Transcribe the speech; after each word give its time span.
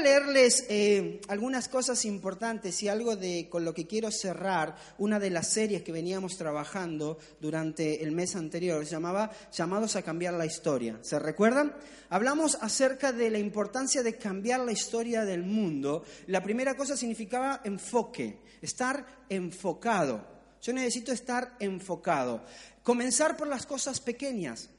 Leerles 0.00 0.66
eh, 0.68 1.20
algunas 1.28 1.68
cosas 1.68 2.04
importantes 2.04 2.82
y 2.82 2.88
algo 2.88 3.16
de 3.16 3.48
con 3.48 3.64
lo 3.64 3.74
que 3.74 3.86
quiero 3.86 4.10
cerrar 4.10 4.76
una 4.98 5.20
de 5.20 5.30
las 5.30 5.52
series 5.52 5.82
que 5.82 5.92
veníamos 5.92 6.36
trabajando 6.36 7.18
durante 7.40 8.02
el 8.02 8.12
mes 8.12 8.36
anterior. 8.36 8.84
Se 8.84 8.92
llamaba 8.92 9.30
Llamados 9.52 9.96
a 9.96 10.02
cambiar 10.02 10.34
la 10.34 10.46
historia. 10.46 10.98
¿Se 11.02 11.18
recuerdan? 11.18 11.74
Hablamos 12.08 12.58
acerca 12.60 13.12
de 13.12 13.30
la 13.30 13.38
importancia 13.38 14.02
de 14.02 14.16
cambiar 14.16 14.60
la 14.60 14.72
historia 14.72 15.24
del 15.24 15.42
mundo. 15.42 16.04
La 16.26 16.42
primera 16.42 16.76
cosa 16.76 16.96
significaba 16.96 17.60
enfoque, 17.64 18.40
estar 18.60 19.24
enfocado. 19.28 20.26
Yo 20.62 20.72
necesito 20.72 21.12
estar 21.12 21.56
enfocado. 21.60 22.42
Comenzar 22.82 23.36
por 23.36 23.48
las 23.48 23.66
cosas 23.66 24.00
pequeñas. 24.00 24.70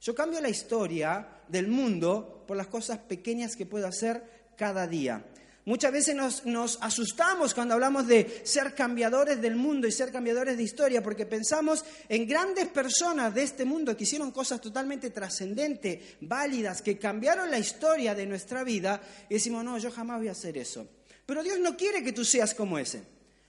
Yo 0.00 0.14
cambio 0.14 0.40
la 0.40 0.48
historia 0.48 1.26
del 1.48 1.68
mundo 1.68 2.44
por 2.46 2.56
las 2.56 2.66
cosas 2.68 2.98
pequeñas 2.98 3.56
que 3.56 3.66
puedo 3.66 3.86
hacer 3.86 4.35
cada 4.56 4.86
día. 4.86 5.24
Muchas 5.66 5.90
veces 5.90 6.14
nos, 6.44 6.78
asustamos 6.80 7.52
cuando 7.52 7.74
hablamos 7.74 8.06
de 8.06 8.42
ser 8.44 8.72
cambiadores 8.72 9.42
del 9.42 9.56
mundo 9.56 9.88
y 9.88 9.92
ser 9.92 10.12
cambiadores 10.12 10.56
de 10.56 10.62
historia, 10.62 11.02
porque 11.02 11.26
pensamos 11.26 11.84
en 12.08 12.28
grandes 12.28 12.68
personas 12.68 13.34
de 13.34 13.42
este 13.42 13.64
mundo 13.64 13.96
que 13.96 14.04
hicieron 14.04 14.30
cosas 14.30 14.60
totalmente 14.60 15.10
trascendentes, 15.10 16.18
válidas, 16.20 16.82
que 16.82 16.98
cambiaron 16.98 17.50
la 17.50 17.58
historia 17.58 18.14
de 18.14 18.26
nuestra 18.26 18.62
vida, 18.62 19.02
y 19.28 19.34
decimos, 19.34 19.64
no, 19.64 19.76
yo 19.76 19.90
jamás 19.90 20.18
voy 20.18 20.28
a 20.28 20.32
hacer 20.32 20.56
eso. 20.56 20.86
Pero 21.26 21.42
Dios 21.42 21.58
no 21.58 21.76
quiere 21.76 22.00
que 22.04 22.12
tú 22.12 22.24
seas 22.24 22.54
como 22.54 22.78
ese. 22.78 23.02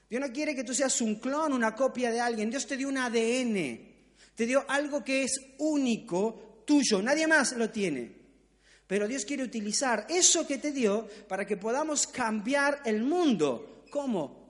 Dios 0.10 0.20
no 0.20 0.34
quiere 0.34 0.56
que 0.56 0.64
tú 0.64 0.74
seas 0.74 1.00
un 1.02 1.20
clon, 1.20 1.54
una 1.54 1.76
copia 1.76 2.10
de 2.10 2.20
alguien. 2.20 2.50
Dios 2.50 2.66
te 2.66 2.78
dio 2.78 2.90
un 2.90 2.98
ADN, 2.98 3.80
te 4.34 4.48
dio 4.48 4.66
algo 4.68 5.04
que 5.04 5.22
es 5.22 5.40
único, 5.60 6.64
tuyo, 6.66 7.00
nadie 7.00 7.28
más 7.28 7.52
lo 7.52 7.70
tiene. 7.70 8.17
Pero 8.88 9.08
Dios 9.08 9.26
quiere 9.26 9.44
utilizar 9.44 10.08
eso 10.10 10.48
que 10.48 10.58
te 10.58 10.72
dio 10.72 11.08
para 11.28 11.46
que 11.46 11.58
podamos 11.58 12.08
cambiar 12.08 12.82
el 12.86 13.04
mundo. 13.04 13.84
¿Cómo? 13.92 14.48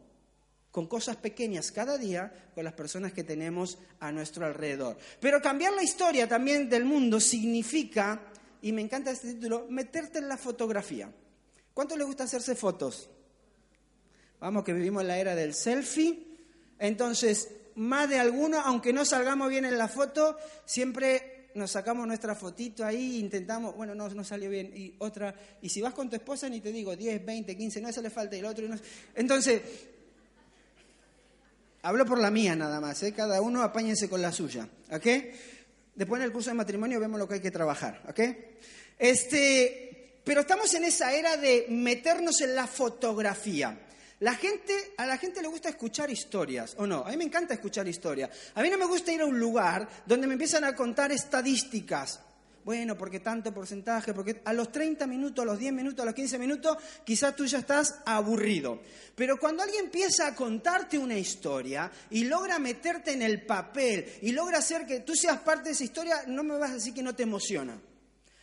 Con 0.71 0.85
cosas 0.85 1.15
pequeñas 1.15 1.71
cada 1.71 1.97
día 1.97 2.51
con 2.53 2.63
las 2.63 2.73
personas 2.73 3.13
que 3.13 3.23
tenemos 3.23 3.79
a 3.99 4.11
nuestro 4.11 4.45
alrededor. 4.45 4.97
Pero 5.19 5.41
cambiar 5.41 5.73
la 5.73 5.83
historia 5.83 6.27
también 6.27 6.69
del 6.69 6.85
mundo 6.85 7.19
significa, 7.19 8.21
y 8.61 8.71
me 8.71 8.81
encanta 8.81 9.09
este 9.09 9.33
título, 9.33 9.65
meterte 9.69 10.19
en 10.19 10.29
la 10.29 10.37
fotografía. 10.37 11.11
¿Cuánto 11.73 11.97
le 11.97 12.03
gusta 12.03 12.25
hacerse 12.25 12.55
fotos? 12.55 13.09
Vamos, 14.39 14.63
que 14.63 14.73
vivimos 14.73 15.01
en 15.01 15.07
la 15.07 15.17
era 15.17 15.33
del 15.33 15.55
selfie. 15.55 16.27
Entonces, 16.77 17.49
más 17.75 18.07
de 18.07 18.19
alguno, 18.19 18.59
aunque 18.59 18.93
no 18.93 19.03
salgamos 19.03 19.49
bien 19.49 19.65
en 19.65 19.79
la 19.79 19.87
foto, 19.87 20.37
siempre 20.65 21.36
nos 21.57 21.71
sacamos 21.71 22.07
nuestra 22.07 22.35
fotito 22.35 22.85
ahí, 22.85 23.19
intentamos, 23.19 23.75
bueno, 23.75 23.93
no, 23.95 24.07
no 24.09 24.23
salió 24.23 24.49
bien, 24.49 24.71
y 24.75 24.95
otra, 24.99 25.35
y 25.61 25.69
si 25.69 25.81
vas 25.81 25.93
con 25.93 26.09
tu 26.09 26.15
esposa 26.15 26.47
ni 26.47 26.61
te 26.61 26.71
digo 26.71 26.95
10, 26.95 27.25
20, 27.25 27.57
15, 27.57 27.81
no, 27.81 27.89
eso 27.89 28.01
le 28.01 28.09
falta, 28.09 28.35
y 28.35 28.39
el 28.39 28.45
otro, 28.45 28.67
no, 28.67 28.77
entonces, 29.15 29.61
hablo 31.81 32.05
por 32.05 32.19
la 32.19 32.31
mía 32.31 32.55
nada 32.55 32.79
más, 32.79 33.01
¿eh? 33.03 33.13
cada 33.13 33.41
uno 33.41 33.63
apáñense 33.63 34.07
con 34.07 34.21
la 34.21 34.31
suya, 34.31 34.67
¿ok? 34.91 35.07
Después 35.95 36.19
en 36.19 36.25
el 36.25 36.31
curso 36.31 36.51
de 36.51 36.55
matrimonio 36.55 36.99
vemos 36.99 37.19
lo 37.19 37.27
que 37.27 37.35
hay 37.35 37.41
que 37.41 37.51
trabajar, 37.51 38.03
¿ok? 38.07 38.19
Este, 38.99 40.19
pero 40.23 40.41
estamos 40.41 40.73
en 40.73 40.83
esa 40.83 41.13
era 41.13 41.37
de 41.37 41.65
meternos 41.69 42.41
en 42.41 42.53
la 42.53 42.67
fotografía. 42.67 43.86
La 44.19 44.33
gente, 44.33 44.93
a 44.97 45.05
la 45.05 45.17
gente 45.17 45.43
le 45.43 45.47
gusta 45.47 45.69
escuchar 45.69 46.09
historias, 46.09 46.75
¿o 46.79 46.87
no? 46.87 47.05
A 47.05 47.09
mí 47.11 47.17
me 47.17 47.23
encanta 47.23 47.53
escuchar 47.53 47.87
historias. 47.87 48.31
A 48.55 48.63
mí 48.63 48.69
no 48.69 48.77
me 48.77 48.85
gusta 48.85 49.11
ir 49.11 49.21
a 49.21 49.25
un 49.25 49.39
lugar 49.39 49.87
donde 50.07 50.25
me 50.25 50.33
empiezan 50.33 50.63
a 50.63 50.75
contar 50.75 51.11
estadísticas. 51.11 52.21
Bueno, 52.65 52.97
porque 52.97 53.21
tanto 53.21 53.53
porcentaje, 53.53 54.13
porque 54.13 54.41
a 54.43 54.51
los 54.51 54.71
30 54.71 55.07
minutos, 55.07 55.43
a 55.43 55.45
los 55.45 55.59
10 55.59 55.71
minutos, 55.71 56.01
a 56.01 56.05
los 56.05 56.15
15 56.15 56.37
minutos, 56.37 56.77
quizás 57.05 57.35
tú 57.35 57.45
ya 57.45 57.59
estás 57.59 57.99
aburrido. 58.05 58.81
Pero 59.15 59.39
cuando 59.39 59.63
alguien 59.63 59.85
empieza 59.85 60.27
a 60.27 60.35
contarte 60.35 60.97
una 60.97 61.17
historia 61.17 61.89
y 62.09 62.25
logra 62.25 62.59
meterte 62.59 63.13
en 63.13 63.21
el 63.21 63.45
papel 63.45 64.05
y 64.21 64.31
logra 64.31 64.57
hacer 64.57 64.85
que 64.85 64.99
tú 64.99 65.15
seas 65.15 65.39
parte 65.39 65.69
de 65.69 65.71
esa 65.75 65.83
historia, 65.83 66.23
no 66.27 66.43
me 66.43 66.57
vas 66.57 66.71
a 66.71 66.73
decir 66.73 66.93
que 66.93 67.03
no 67.03 67.15
te 67.15 67.23
emociona. 67.23 67.79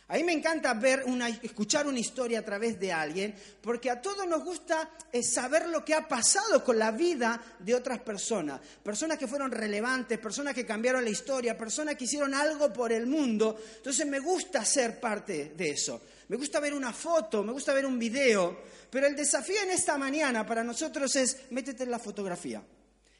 A 0.07 0.17
mí 0.17 0.23
me 0.23 0.33
encanta 0.33 0.71
ver 0.75 1.03
una, 1.07 1.29
escuchar 1.29 1.87
una 1.87 1.97
historia 1.97 2.39
a 2.39 2.45
través 2.45 2.79
de 2.79 2.91
alguien, 2.91 3.33
porque 3.59 3.89
a 3.89 3.99
todos 3.99 4.27
nos 4.27 4.43
gusta 4.43 4.91
eh, 5.11 5.23
saber 5.23 5.67
lo 5.69 5.83
que 5.83 5.95
ha 5.95 6.07
pasado 6.07 6.63
con 6.63 6.77
la 6.77 6.91
vida 6.91 7.57
de 7.57 7.73
otras 7.73 7.99
personas. 8.01 8.61
Personas 8.83 9.17
que 9.17 9.27
fueron 9.27 9.51
relevantes, 9.51 10.19
personas 10.19 10.53
que 10.53 10.63
cambiaron 10.63 11.03
la 11.03 11.09
historia, 11.09 11.57
personas 11.57 11.95
que 11.95 12.03
hicieron 12.03 12.35
algo 12.35 12.71
por 12.71 12.91
el 12.91 13.07
mundo. 13.07 13.59
Entonces 13.77 14.05
me 14.05 14.19
gusta 14.19 14.63
ser 14.63 14.99
parte 14.99 15.53
de 15.57 15.71
eso. 15.71 15.99
Me 16.27 16.37
gusta 16.37 16.59
ver 16.59 16.75
una 16.75 16.93
foto, 16.93 17.43
me 17.43 17.51
gusta 17.51 17.73
ver 17.73 17.87
un 17.87 17.97
video. 17.97 18.61
Pero 18.91 19.07
el 19.07 19.15
desafío 19.15 19.59
en 19.63 19.71
esta 19.71 19.97
mañana 19.97 20.45
para 20.45 20.63
nosotros 20.63 21.15
es 21.15 21.49
métete 21.49 21.83
en 21.83 21.89
la 21.89 21.99
fotografía. 21.99 22.63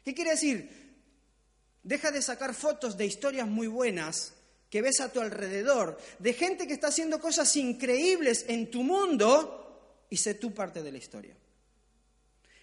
¿Qué 0.03 0.13
quiere 0.13 0.31
decir? 0.31 0.85
Deja 1.81 2.12
de 2.12 2.22
sacar 2.22 2.53
fotos 2.53 2.96
de 2.96 3.07
historias 3.07 3.47
muy 3.47 3.66
buenas 3.66 4.34
que 4.75 4.81
ves 4.81 5.00
a 5.00 5.08
tu 5.09 5.22
alrededor, 5.22 5.97
de 6.19 6.34
gente 6.34 6.68
que 6.68 6.74
está 6.74 6.88
haciendo 6.88 7.22
cosas 7.22 7.56
increíbles 7.56 8.44
en 8.50 8.69
tu 8.69 8.84
mundo 8.84 10.03
y 10.09 10.18
sé 10.18 10.34
tú 10.34 10.53
parte 10.53 10.84
de 10.84 10.91
la 10.91 10.97
historia. 10.97 11.34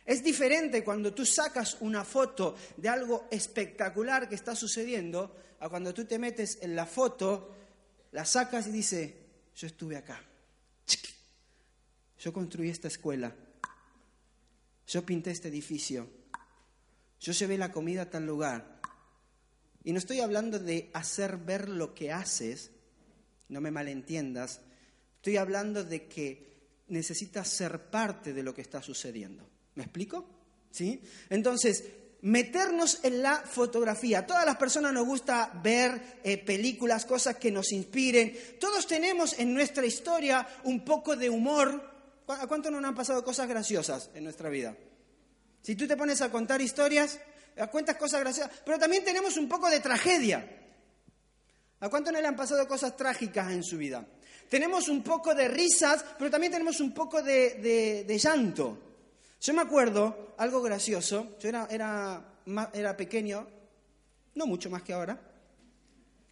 Es 0.05 0.22
diferente 0.22 0.84
cuando 0.84 1.15
tú 1.15 1.25
sacas 1.25 1.78
una 1.81 2.05
foto 2.05 2.55
de 2.77 2.91
algo 2.91 3.28
espectacular 3.31 4.28
que 4.28 4.34
está 4.34 4.55
sucediendo 4.55 5.34
a 5.61 5.71
cuando 5.71 5.95
tú 5.95 6.05
te 6.05 6.19
metes 6.19 6.59
en 6.61 6.77
la 6.77 6.84
foto, 6.84 7.51
la 8.11 8.27
sacas 8.27 8.67
y 8.67 8.72
dices, 8.72 9.11
yo 9.56 9.67
estuve 9.67 9.97
acá, 9.97 10.22
yo 12.19 12.31
construí 12.31 12.69
esta 12.69 12.89
escuela, 12.89 13.34
yo 14.87 15.06
pinté 15.06 15.31
este 15.31 15.49
edificio, 15.49 16.11
yo 17.19 17.33
llevé 17.33 17.56
la 17.56 17.72
comida 17.72 18.03
a 18.03 18.11
tal 18.11 18.27
lugar, 18.27 18.81
y 19.84 19.93
no 19.93 19.98
estoy 19.98 20.20
hablando 20.20 20.59
de 20.59 20.91
hacer 20.93 21.37
ver 21.38 21.69
lo 21.69 21.94
que 21.94 22.12
haces, 22.12 22.70
no 23.48 23.60
me 23.60 23.70
malentiendas, 23.70 24.60
estoy 25.16 25.37
hablando 25.37 25.84
de 25.84 26.06
que 26.06 26.53
necesitas 26.88 27.48
ser 27.48 27.91
parte 27.91 28.32
de 28.32 28.42
lo 28.42 28.54
que 28.54 28.62
está 28.62 28.82
sucediendo. 28.82 29.48
¿Me 29.75 29.84
explico? 29.84 30.25
¿Sí? 30.71 31.00
Entonces, 31.31 31.84
meternos 32.22 33.00
en 33.03 33.22
la 33.22 33.37
fotografía. 33.38 34.26
Todas 34.26 34.47
las 34.47 34.56
personas 34.56 34.92
nos 34.92 35.06
gusta 35.06 35.50
ver 35.62 36.21
eh, 36.22 36.38
películas, 36.38 37.04
cosas 37.04 37.37
que 37.37 37.50
nos 37.50 37.72
inspiren. 37.72 38.37
Todos 38.60 38.87
tenemos 38.87 39.38
en 39.38 39.53
nuestra 39.53 39.84
historia 39.84 40.47
un 40.65 40.84
poco 40.84 41.16
de 41.16 41.28
humor. 41.28 41.91
¿A 42.28 42.47
cuánto 42.47 42.71
no 42.71 42.81
nos 42.81 42.91
han 42.91 42.94
pasado 42.94 43.25
cosas 43.25 43.48
graciosas 43.48 44.10
en 44.15 44.25
nuestra 44.25 44.48
vida? 44.48 44.76
Si 45.62 45.76
tú 45.76 45.87
te 45.87 45.97
pones 45.97 46.21
a 46.21 46.31
contar 46.31 46.60
historias, 46.60 47.21
a 47.59 47.67
cuentas 47.69 47.97
cosas 47.97 48.21
graciosas, 48.21 48.53
pero 48.65 48.79
también 48.79 49.05
tenemos 49.05 49.37
un 49.37 49.49
poco 49.49 49.69
de 49.69 49.81
tragedia. 49.81 50.59
¿A 51.81 51.89
cuánto 51.89 52.13
no 52.13 52.21
le 52.21 52.27
han 52.27 52.37
pasado 52.37 52.67
cosas 52.69 52.97
trágicas 52.97 53.51
en 53.51 53.65
su 53.65 53.77
vida? 53.77 54.07
Tenemos 54.49 54.89
un 54.89 55.03
poco 55.03 55.35
de 55.35 55.49
risas, 55.49 56.05
pero 56.19 56.31
también 56.31 56.53
tenemos 56.53 56.81
un 56.81 56.93
poco 56.93 57.23
de, 57.23 58.07
llanto. 58.23 58.79
Yo 59.41 59.55
me 59.55 59.63
acuerdo 59.63 60.35
algo 60.39 60.63
gracioso, 60.63 61.37
yo 61.41 61.49
era, 61.49 61.67
era, 61.71 62.22
era 62.72 62.97
pequeño, 62.97 63.47
no 64.34 64.47
mucho 64.47 64.71
más 64.71 64.83
que 64.83 64.93
ahora, 64.93 65.19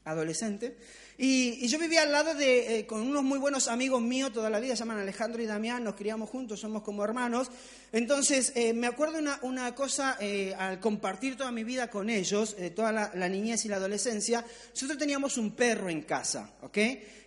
adolescente, 0.05 0.76
y, 1.22 1.69
yo 1.69 1.78
vivía 1.78 2.00
al 2.00 2.12
lado 2.12 2.34
de, 2.34 2.78
eh, 2.78 2.87
con 2.87 3.02
unos 3.02 3.22
muy 3.22 3.38
buenos 3.38 3.69
amigos 3.69 4.00
míos 4.00 4.32
toda 4.32 4.49
la 4.49 4.58
vida, 4.58 4.75
se 4.75 4.81
llaman 4.81 5.00
Alejandro 5.00 5.43
y 5.43 5.44
Damián, 5.44 5.84
nos 5.84 5.94
criamos 5.94 6.31
juntos, 6.31 6.61
somos 6.61 6.82
como 6.82 7.05
hermanos. 7.05 7.50
Entonces, 7.93 8.52
eh, 8.55 8.72
me 8.72 8.87
acuerdo 8.87 9.19
una, 9.19 9.38
una 9.43 9.75
cosa, 9.75 10.17
eh, 10.19 10.55
al 10.58 10.81
compartir 10.81 11.37
toda 11.37 11.52
mi 11.52 11.62
vida 11.62 11.90
con 11.90 12.08
ellos, 12.08 12.56
toda 12.75 12.90
la, 13.14 13.28
niñez 13.28 13.67
y 13.67 13.69
la 13.69 13.76
adolescencia, 13.76 14.43
nosotros 14.70 14.96
teníamos 14.96 15.37
un 15.37 15.50
perro 15.50 15.90
en 15.90 16.00
casa, 16.02 16.55
¿ok? 16.62 16.78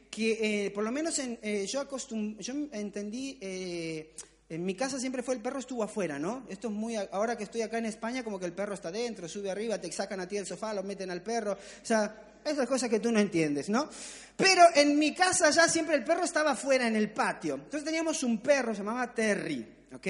Que 0.09 0.71
por 0.73 0.83
lo 0.83 0.91
menos 0.91 1.21
yo, 1.67 1.79
acostum 1.79 2.35
yo 2.39 2.53
entendí... 2.71 3.37
En 4.49 4.65
mi 4.65 4.75
casa 4.75 4.99
siempre 4.99 5.23
fue 5.23 5.33
el 5.33 5.41
perro 5.41 5.57
estuvo 5.57 5.81
afuera, 5.81 6.19
¿no? 6.19 6.45
Esto 6.47 6.67
es 6.67 6.73
muy 6.73 6.95
ahora 6.95 7.35
que 7.35 7.43
estoy 7.43 7.61
acá 7.61 7.79
en 7.79 7.85
España 7.85 8.23
como 8.23 8.39
que 8.39 8.45
el 8.45 8.53
perro 8.53 8.75
está 8.75 8.91
dentro, 8.91 9.27
sube 9.27 9.49
arriba, 9.49 9.81
te 9.81 9.91
sacan 9.91 10.19
a 10.19 10.27
ti 10.27 10.35
del 10.35 10.45
sofá, 10.45 10.75
lo 10.75 10.83
meten 10.83 11.09
al 11.09 11.23
perro, 11.23 11.53
o 11.53 11.85
sea, 11.85 12.32
esas 12.45 12.67
cosas 12.67 12.89
que 12.89 12.99
tú 12.99 13.11
no 13.11 13.19
entiendes, 13.19 13.69
¿no? 13.69 13.89
Pero 14.35 14.63
en 14.75 14.97
mi 14.97 15.13
casa 15.13 15.49
ya 15.51 15.67
siempre 15.67 15.95
el 15.95 16.03
perro 16.03 16.23
estaba 16.23 16.55
fuera 16.55 16.87
en 16.87 16.95
el 16.95 17.11
patio. 17.11 17.55
Entonces 17.55 17.83
teníamos 17.83 18.23
un 18.23 18.39
perro, 18.39 18.73
se 18.73 18.79
llamaba 18.79 19.13
Terry, 19.13 19.65
¿ok? 19.93 20.07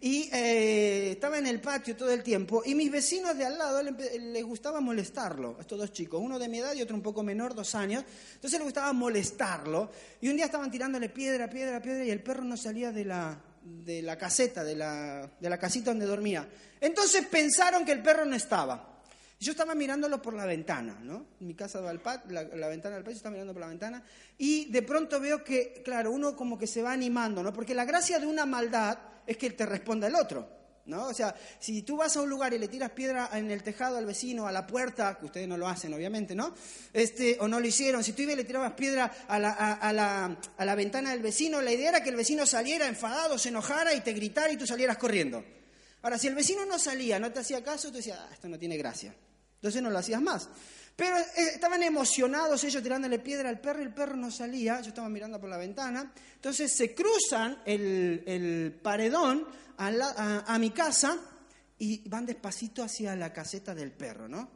Y 0.00 0.30
eh, 0.32 1.12
estaba 1.12 1.38
en 1.38 1.46
el 1.46 1.60
patio 1.60 1.96
todo 1.96 2.10
el 2.10 2.22
tiempo 2.22 2.62
y 2.64 2.74
mis 2.74 2.90
vecinos 2.90 3.36
de 3.36 3.44
al 3.44 3.58
lado 3.58 3.82
les 3.82 4.44
gustaba 4.44 4.80
molestarlo, 4.80 5.56
estos 5.60 5.78
dos 5.78 5.92
chicos, 5.92 6.20
uno 6.22 6.38
de 6.38 6.48
mi 6.48 6.58
edad 6.58 6.74
y 6.74 6.82
otro 6.82 6.94
un 6.94 7.02
poco 7.02 7.22
menor, 7.22 7.54
dos 7.54 7.74
años, 7.74 8.04
entonces 8.34 8.58
les 8.58 8.64
gustaba 8.64 8.92
molestarlo 8.92 9.90
y 10.20 10.28
un 10.28 10.36
día 10.36 10.46
estaban 10.46 10.70
tirándole 10.70 11.08
piedra, 11.08 11.48
piedra, 11.50 11.80
piedra 11.80 12.04
y 12.04 12.10
el 12.10 12.22
perro 12.22 12.44
no 12.44 12.56
salía 12.56 12.92
de 12.92 13.04
la, 13.04 13.40
de 13.62 14.02
la 14.02 14.16
caseta, 14.16 14.62
de 14.62 14.76
la, 14.76 15.28
de 15.40 15.50
la 15.50 15.58
casita 15.58 15.90
donde 15.90 16.06
dormía. 16.06 16.48
Entonces 16.80 17.26
pensaron 17.26 17.84
que 17.84 17.92
el 17.92 18.02
perro 18.02 18.24
no 18.24 18.36
estaba. 18.36 18.93
Yo 19.44 19.50
estaba 19.50 19.74
mirándolo 19.74 20.22
por 20.22 20.32
la 20.32 20.46
ventana, 20.46 20.98
¿no? 21.02 21.26
Mi 21.40 21.52
casa 21.52 21.78
va 21.82 21.90
al 21.90 22.00
pat, 22.00 22.30
la, 22.30 22.44
ventana 22.66 22.94
del 22.94 23.04
patio, 23.04 23.18
estaba 23.18 23.34
mirando 23.34 23.52
por 23.52 23.60
la 23.60 23.68
ventana 23.68 24.02
y 24.38 24.70
de 24.70 24.80
pronto 24.80 25.20
veo 25.20 25.44
que, 25.44 25.82
claro, 25.84 26.12
uno 26.12 26.34
como 26.34 26.56
que 26.56 26.66
se 26.66 26.80
va 26.80 26.92
animando, 26.92 27.42
¿no? 27.42 27.52
Porque 27.52 27.74
la 27.74 27.84
gracia 27.84 28.18
de 28.18 28.26
una 28.26 28.46
maldad 28.46 28.96
es 29.26 29.36
que 29.36 29.50
te 29.50 29.66
responda 29.66 30.06
el 30.06 30.14
otro, 30.14 30.48
¿no? 30.86 31.08
O 31.08 31.12
sea, 31.12 31.34
si 31.58 31.82
tú 31.82 31.98
vas 31.98 32.16
a 32.16 32.22
un 32.22 32.30
lugar 32.30 32.54
y 32.54 32.58
le 32.58 32.68
tiras 32.68 32.92
piedra 32.92 33.28
en 33.34 33.50
el 33.50 33.62
tejado 33.62 33.98
al 33.98 34.06
vecino, 34.06 34.46
a 34.46 34.52
la 34.52 34.66
puerta, 34.66 35.18
que 35.18 35.26
ustedes 35.26 35.46
no 35.46 35.58
lo 35.58 35.68
hacen, 35.68 35.92
obviamente, 35.92 36.34
¿no? 36.34 36.54
Este, 36.94 37.36
o 37.38 37.46
no 37.46 37.60
lo 37.60 37.66
hicieron, 37.66 38.02
si 38.02 38.14
tú 38.14 38.22
ibas 38.22 38.36
y 38.36 38.38
le 38.38 38.44
tirabas 38.44 38.72
piedra 38.72 39.12
a 39.28 39.38
la, 39.38 39.50
a, 39.50 39.92
la, 39.92 40.38
a 40.56 40.64
la 40.64 40.74
ventana 40.74 41.10
del 41.10 41.20
vecino, 41.20 41.60
la 41.60 41.70
idea 41.70 41.90
era 41.90 42.02
que 42.02 42.08
el 42.08 42.16
vecino 42.16 42.46
saliera 42.46 42.86
enfadado, 42.88 43.36
se 43.36 43.50
enojara 43.50 43.92
y 43.92 44.00
te 44.00 44.14
gritara 44.14 44.50
y 44.50 44.56
tú 44.56 44.66
salieras 44.66 44.96
corriendo. 44.96 45.44
Ahora, 46.00 46.16
si 46.16 46.28
el 46.28 46.34
vecino 46.34 46.64
no 46.64 46.78
salía, 46.78 47.18
no 47.18 47.30
te 47.30 47.40
hacía 47.40 47.62
caso, 47.62 47.88
tú 47.88 47.98
decías, 47.98 48.18
ah, 48.22 48.30
esto 48.32 48.48
no 48.48 48.58
tiene 48.58 48.78
gracia. 48.78 49.14
Entonces 49.64 49.80
no 49.80 49.88
lo 49.88 49.96
hacías 49.96 50.20
más. 50.20 50.46
Pero 50.94 51.16
eh, 51.16 51.24
estaban 51.54 51.82
emocionados 51.82 52.62
ellos 52.64 52.82
tirándole 52.82 53.18
piedra 53.18 53.48
al 53.48 53.62
perro 53.62 53.80
y 53.80 53.84
el 53.84 53.94
perro 53.94 54.14
no 54.14 54.30
salía. 54.30 54.78
Yo 54.82 54.88
estaba 54.88 55.08
mirando 55.08 55.40
por 55.40 55.48
la 55.48 55.56
ventana. 55.56 56.12
Entonces 56.34 56.70
se 56.70 56.94
cruzan 56.94 57.62
el, 57.64 58.78
paredón 58.82 59.46
a, 59.78 60.58
mi 60.58 60.68
casa 60.68 61.18
y 61.78 62.06
van 62.10 62.26
despacito 62.26 62.82
hacia 62.82 63.16
la 63.16 63.32
caseta 63.32 63.74
del 63.74 63.90
perro, 63.92 64.28
¿no? 64.28 64.50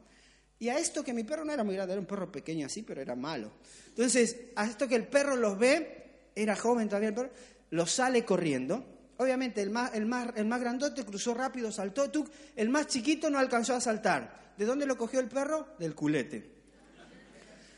Y 0.59 0.69
a 0.69 0.77
esto 0.77 1.03
que 1.03 1.11
mi 1.11 1.23
perro 1.23 1.43
no 1.43 1.53
era 1.53 1.63
muy 1.63 1.73
grande, 1.73 1.93
era 1.93 2.01
un 2.01 2.05
perro 2.05 2.31
pequeño 2.31 2.67
así, 2.67 2.83
pero 2.83 3.01
era 3.01 3.15
malo. 3.15 3.51
Entonces, 3.87 4.35
a 4.55 4.67
esto 4.67 4.87
que 4.87 4.95
el 4.95 5.07
perro 5.07 5.35
los 5.35 5.57
ve, 5.57 6.29
era 6.35 6.55
joven 6.55 6.87
todavía 6.87 7.09
el 7.09 7.15
perro, 7.15 7.31
los 7.71 7.91
sale 7.91 8.23
corriendo 8.23 8.99
Obviamente 9.19 9.61
el 9.61 9.69
más, 9.69 9.93
el 9.95 10.05
más, 10.05 10.29
el 10.37 10.45
más 10.45 10.61
grandote 10.61 11.03
cruzó 11.03 11.33
rápido, 11.33 11.73
saltó, 11.73 12.09
tú, 12.09 12.25
el 12.55 12.69
más 12.69 12.87
chiquito 12.87 13.29
no 13.29 13.37
alcanzó 13.37 13.75
a 13.75 13.81
saltar. 13.81 14.48
¿De 14.59 14.65
dónde 14.65 14.85
lo 14.85 14.97
cogió 14.97 15.21
el 15.21 15.29
perro? 15.29 15.69
Del 15.79 15.95
culete. 15.95 16.43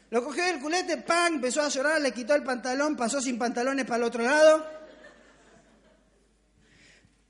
Lo 0.09 0.23
cogió 0.23 0.43
del 0.43 0.59
culete, 0.59 0.97
¡pam! 0.97 1.35
Empezó 1.35 1.61
a 1.61 1.69
llorar, 1.69 2.01
le 2.01 2.11
quitó 2.11 2.33
el 2.33 2.41
pantalón, 2.41 2.97
pasó 2.97 3.21
sin 3.21 3.37
pantalones 3.37 3.85
para 3.85 3.97
el 3.97 4.03
otro 4.05 4.23
lado. 4.23 4.65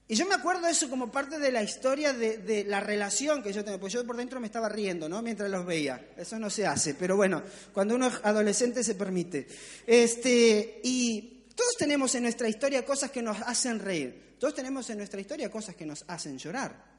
Y 0.08 0.16
yo 0.16 0.26
me 0.26 0.36
acuerdo 0.36 0.68
eso 0.68 0.90
como 0.90 1.12
parte 1.12 1.38
de 1.38 1.52
la 1.52 1.62
historia 1.62 2.14
de, 2.14 2.38
de, 2.38 2.64
la 2.64 2.80
relación 2.80 3.44
que 3.44 3.52
yo 3.52 3.66
tengo, 3.66 3.78
pues 3.78 3.92
yo 3.92 4.08
por 4.08 4.16
dentro 4.16 4.40
me 4.40 4.48
estaba 4.48 4.70
riendo, 4.70 5.10
¿no? 5.10 5.22
Mientras 5.22 5.52
los 5.52 5.66
veía. 5.66 6.14
Eso 6.16 6.40
no 6.40 6.50
se 6.50 6.66
hace, 6.66 6.94
pero 6.94 7.18
bueno, 7.18 7.44
cuando 7.74 7.96
uno 7.96 8.08
es 8.08 8.14
adolescente 8.24 8.86
se 8.86 8.96
permite. 8.96 9.50
Este, 9.86 10.80
y 10.82 11.44
todos 11.54 11.76
tenemos 11.78 12.16
en 12.16 12.24
nuestra 12.24 12.48
historia 12.48 12.86
cosas 12.86 13.12
que 13.12 13.22
nos 13.22 13.42
hacen 13.42 13.80
reír. 13.80 14.38
Todos 14.40 14.56
tenemos 14.56 14.90
en 14.90 15.00
nuestra 15.00 15.20
historia 15.20 15.52
cosas 15.52 15.76
que 15.76 15.86
nos 15.86 16.06
hacen 16.08 16.38
llorar. 16.38 16.91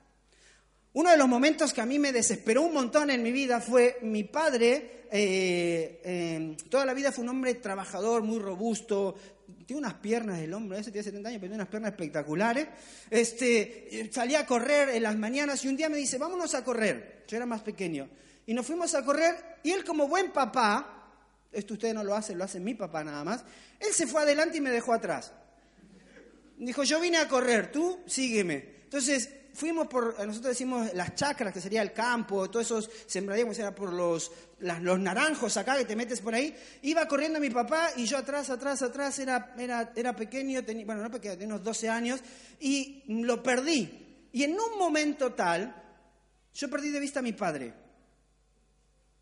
Uno 0.95 1.11
de 1.11 1.17
los 1.17 1.29
momentos 1.29 1.73
que 1.73 1.81
a 1.81 1.87
mí 1.87 1.99
me 1.99 2.13
desesperó 2.13 2.63
un 2.63 2.75
montón 2.75 3.09
en 3.11 3.23
mi 3.23 3.33
vida 3.33 3.61
fue 3.61 3.99
mi 4.03 4.25
padre, 4.25 5.07
eh, 5.11 6.01
eh, 6.05 6.57
toda 6.69 6.85
la 6.85 6.93
vida 6.93 7.13
fue 7.13 7.25
un 7.25 7.31
hombre 7.31 7.55
trabajador, 7.55 8.23
muy 8.23 8.39
robusto, 8.39 9.15
tiene 9.67 9.79
unas 9.81 9.95
piernas 9.95 10.41
el 10.41 10.53
hombre, 10.53 10.79
ese 10.79 10.91
tiene 10.91 11.05
70 11.05 11.29
años, 11.31 11.41
pero 11.41 11.51
tiene 11.51 11.63
unas 11.63 11.69
piernas 11.69 11.93
espectaculares. 11.93 12.69
Este, 13.09 14.11
salía 14.13 14.41
a 14.41 14.47
correr 14.47 14.91
en 14.91 15.03
las 15.03 15.17
mañanas 15.17 15.65
y 15.65 15.69
un 15.69 15.77
día 15.77 15.89
me 15.89 15.97
dice, 15.97 16.19
vámonos 16.19 16.55
a 16.55 16.63
correr. 16.63 17.25
Yo 17.27 17.37
era 17.37 17.47
más 17.47 17.63
pequeño. 17.63 18.09
Y 18.47 18.53
nos 18.53 18.67
fuimos 18.67 18.95
a 18.95 19.05
correr 19.05 19.35
y 19.63 19.71
él 19.71 19.85
como 19.85 20.09
buen 20.09 20.31
papá, 20.31 21.11
esto 21.51 21.75
ustedes 21.75 21.95
no 21.95 22.05
lo 22.05 22.15
hacen, 22.15 22.37
lo 22.37 22.45
hace 22.45 22.61
mi 22.61 22.75
papá 22.75 23.03
nada 23.03 23.25
más, 23.25 23.45
él 23.81 23.93
se 23.93 24.07
fue 24.07 24.23
adelante 24.23 24.59
y 24.59 24.61
me 24.61 24.71
dejó 24.71 24.93
atrás. 24.93 25.33
Dijo, 26.59 26.83
yo 26.85 27.01
vine 27.01 27.19
a 27.19 27.29
correr, 27.29 27.73
tú 27.73 28.01
sígueme. 28.07 28.83
Entonces 28.85 29.31
fuimos 29.55 29.87
por, 29.89 30.19
nosotros 30.27 30.51
decimos 30.51 30.93
las 30.95 31.15
chacras, 31.15 31.53
que 31.53 31.61
sería 31.61 31.83
el 31.83 31.93
campo, 31.93 32.51
todos 32.51 32.67
esos 32.67 32.91
sembradíos, 33.07 33.59
era 33.59 33.75
por 33.75 33.93
los, 33.93 34.31
los 34.61 34.99
naranjos 34.99 35.57
acá 35.57 35.77
que 35.77 35.85
te 35.85 35.97
metes 35.97 36.21
por 36.21 36.35
ahí. 36.35 36.55
Iba 36.83 37.07
corriendo 37.07 37.41
mi 37.41 37.51
papá 37.51 37.91
y 37.97 38.05
yo 38.07 38.19
atrás, 38.19 38.51
atrás, 38.51 38.83
atrás, 38.83 39.19
era, 39.19 39.55
era, 39.59 39.93
era 39.95 40.17
pequeño, 40.17 40.65
tenía, 40.65 40.85
bueno, 40.87 41.03
no 41.03 41.11
pequeño, 41.11 41.35
tenía 41.35 41.55
unos 41.55 41.65
12 41.65 41.89
años, 41.89 42.21
y 42.61 43.03
lo 43.07 43.43
perdí. 43.43 44.29
Y 44.33 44.45
en 44.45 44.53
un 44.53 44.79
momento 44.79 45.33
tal, 45.33 45.75
yo 46.55 46.71
perdí 46.71 46.91
de 46.91 47.01
vista 47.01 47.21
a 47.21 47.23
mi 47.23 47.33
padre. 47.33 47.75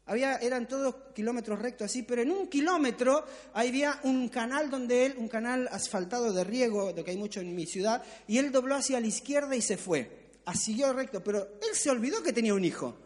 Había, 0.07 0.37
eran 0.39 0.67
todos 0.67 0.95
kilómetros 1.15 1.61
rectos 1.61 1.85
así, 1.85 2.03
pero 2.03 2.23
en 2.23 2.33
un 2.33 2.49
kilómetro 2.49 3.25
había 3.53 4.01
un 4.03 4.29
canal 4.29 4.69
donde 4.69 5.07
él, 5.07 5.15
un 5.17 5.29
canal 5.29 5.69
asfaltado 5.71 6.33
de 6.33 6.43
riego, 6.43 6.93
de 6.93 7.05
que 7.05 7.13
hay 7.13 7.17
mucho 7.17 7.41
en 7.41 7.55
mi 7.55 7.65
ciudad, 7.65 8.03
y 8.27 8.39
él 8.39 8.51
dobló 8.51 8.75
hacia 8.75 8.99
la 8.99 9.07
izquierda 9.07 9.55
y 9.55 9.63
se 9.63 9.77
fue. 9.77 10.20
Siguió 10.55 10.93
recto, 10.93 11.23
pero 11.23 11.59
él 11.63 11.75
se 11.75 11.91
olvidó 11.91 12.23
que 12.23 12.33
tenía 12.33 12.55
un 12.55 12.65
hijo. 12.65 12.97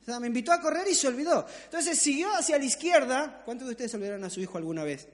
O 0.00 0.04
sea, 0.04 0.20
me 0.20 0.28
invitó 0.28 0.52
a 0.52 0.60
correr 0.60 0.86
y 0.88 0.94
se 0.94 1.08
olvidó. 1.08 1.44
Entonces 1.64 1.98
siguió 1.98 2.32
hacia 2.32 2.58
la 2.58 2.64
izquierda. 2.64 3.42
¿Cuántos 3.44 3.66
de 3.66 3.72
ustedes 3.72 3.94
olvidaron 3.94 4.22
a 4.22 4.30
su 4.30 4.40
hijo 4.40 4.56
alguna 4.56 4.84
vez? 4.84 5.08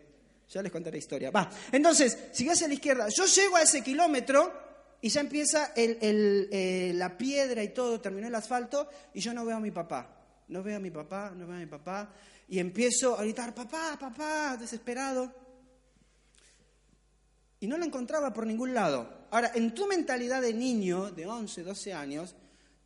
Ya 0.50 0.62
les 0.62 0.70
contaré 0.70 0.96
la 0.96 0.98
historia. 0.98 1.30
Va. 1.30 1.50
Entonces, 1.72 2.19
siguió 2.32 2.52
hacia 2.52 2.69
la 2.69 2.74
izquierda. 2.74 3.08
Yo 3.08 3.24
llego 3.24 3.56
a 3.56 3.62
ese 3.62 3.82
kilómetro 3.82 4.52
y 5.00 5.08
ya 5.08 5.22
empieza 5.22 5.72
eh, 5.74 6.92
la 6.94 7.16
piedra 7.16 7.62
y 7.62 7.68
todo, 7.68 8.00
terminó 8.00 8.28
el 8.28 8.34
asfalto 8.34 8.88
y 9.14 9.20
yo 9.20 9.32
no 9.32 9.46
veo 9.46 9.56
a 9.56 9.60
mi 9.60 9.70
papá 9.70 10.18
no 10.52 10.62
veo 10.62 10.76
a 10.76 10.80
mi 10.80 10.90
papá, 10.90 11.32
no 11.34 11.46
veo 11.46 11.56
a 11.56 11.60
mi 11.60 11.66
papá, 11.66 12.10
y 12.48 12.58
empiezo 12.58 13.18
a 13.18 13.22
gritar, 13.22 13.54
papá, 13.54 13.96
papá, 13.98 14.56
desesperado. 14.58 15.41
Y 17.62 17.69
no 17.69 17.79
lo 17.79 17.85
encontraba 17.85 18.32
por 18.32 18.44
ningún 18.44 18.75
lado. 18.75 19.09
Ahora, 19.31 19.53
en 19.55 19.73
tu 19.73 19.87
mentalidad 19.87 20.43
de 20.43 20.53
niño, 20.53 21.12
de 21.12 21.29
11, 21.29 21.62
12 21.62 21.93
años, 21.93 22.35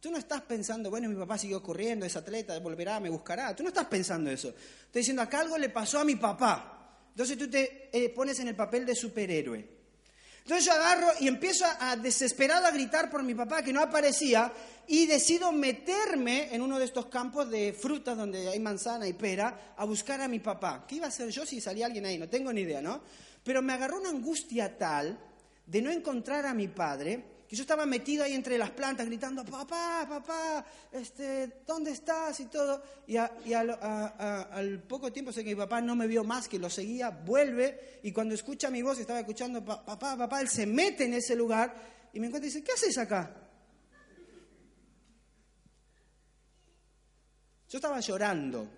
tú 0.00 0.10
no 0.10 0.18
estás 0.18 0.42
pensando, 0.42 0.90
bueno, 0.90 1.08
mi 1.08 1.16
papá 1.16 1.38
siguió 1.38 1.62
corriendo, 1.62 2.04
es 2.04 2.14
atleta, 2.14 2.58
volverá, 2.58 3.00
me 3.00 3.08
buscará. 3.08 3.56
Tú 3.56 3.62
no 3.62 3.70
estás 3.70 3.86
pensando 3.86 4.30
eso. 4.30 4.48
Estás 4.48 4.92
diciendo, 4.92 5.22
acá 5.22 5.40
algo 5.40 5.56
le 5.56 5.70
pasó 5.70 5.98
a 5.98 6.04
mi 6.04 6.16
papá. 6.16 7.06
Entonces 7.08 7.38
tú 7.38 7.48
te 7.48 7.88
eh, 7.90 8.10
pones 8.10 8.38
en 8.40 8.48
el 8.48 8.54
papel 8.54 8.84
de 8.84 8.94
superhéroe. 8.94 9.66
Entonces 10.40 10.66
yo 10.66 10.72
agarro 10.74 11.08
y 11.20 11.26
empiezo 11.26 11.64
a, 11.80 11.96
desesperado 11.96 12.66
a 12.66 12.70
gritar 12.70 13.08
por 13.08 13.22
mi 13.22 13.34
papá 13.34 13.62
que 13.62 13.72
no 13.72 13.80
aparecía 13.80 14.52
y 14.86 15.06
decido 15.06 15.52
meterme 15.52 16.54
en 16.54 16.60
uno 16.60 16.78
de 16.78 16.84
estos 16.84 17.06
campos 17.06 17.50
de 17.50 17.72
frutas 17.72 18.14
donde 18.14 18.50
hay 18.50 18.60
manzana 18.60 19.08
y 19.08 19.14
pera 19.14 19.72
a 19.74 19.86
buscar 19.86 20.20
a 20.20 20.28
mi 20.28 20.40
papá. 20.40 20.84
¿Qué 20.86 20.96
iba 20.96 21.06
a 21.06 21.08
hacer 21.08 21.30
yo 21.30 21.46
si 21.46 21.62
salía 21.62 21.86
alguien 21.86 22.04
ahí? 22.04 22.18
No 22.18 22.28
tengo 22.28 22.52
ni 22.52 22.60
idea, 22.60 22.82
¿no? 22.82 23.00
Pero 23.46 23.62
me 23.62 23.74
agarró 23.74 24.00
una 24.00 24.08
angustia 24.08 24.76
tal 24.76 25.16
de 25.64 25.80
no 25.80 25.92
encontrar 25.92 26.46
a 26.46 26.52
mi 26.52 26.66
padre 26.66 27.36
que 27.48 27.54
yo 27.54 27.62
estaba 27.62 27.86
metido 27.86 28.24
ahí 28.24 28.32
entre 28.32 28.58
las 28.58 28.70
plantas 28.70 29.06
gritando, 29.06 29.44
papá, 29.44 30.04
papá, 30.08 30.66
este, 30.90 31.62
¿dónde 31.64 31.92
estás? 31.92 32.40
y 32.40 32.46
todo. 32.46 32.82
Y, 33.06 33.16
al 33.18 34.82
poco 34.88 35.12
tiempo 35.12 35.30
sé 35.32 35.44
que 35.44 35.50
mi 35.50 35.54
papá 35.54 35.80
no 35.80 35.94
me 35.94 36.08
vio 36.08 36.24
más, 36.24 36.48
que 36.48 36.58
lo 36.58 36.68
seguía, 36.68 37.10
vuelve 37.10 38.00
y 38.02 38.10
cuando 38.10 38.34
escucha 38.34 38.68
mi 38.68 38.82
voz, 38.82 38.98
estaba 38.98 39.20
escuchando, 39.20 39.64
papá, 39.64 40.16
papá, 40.16 40.40
él 40.40 40.48
se 40.48 40.66
mete 40.66 41.04
en 41.04 41.14
ese 41.14 41.36
lugar 41.36 41.72
y 42.12 42.18
me 42.18 42.26
encuentra 42.26 42.48
y 42.48 42.52
dice, 42.52 42.64
¿qué 42.64 42.72
haces 42.72 42.98
acá? 42.98 43.32
Yo 47.68 47.78
estaba 47.78 48.00
llorando 48.00 48.68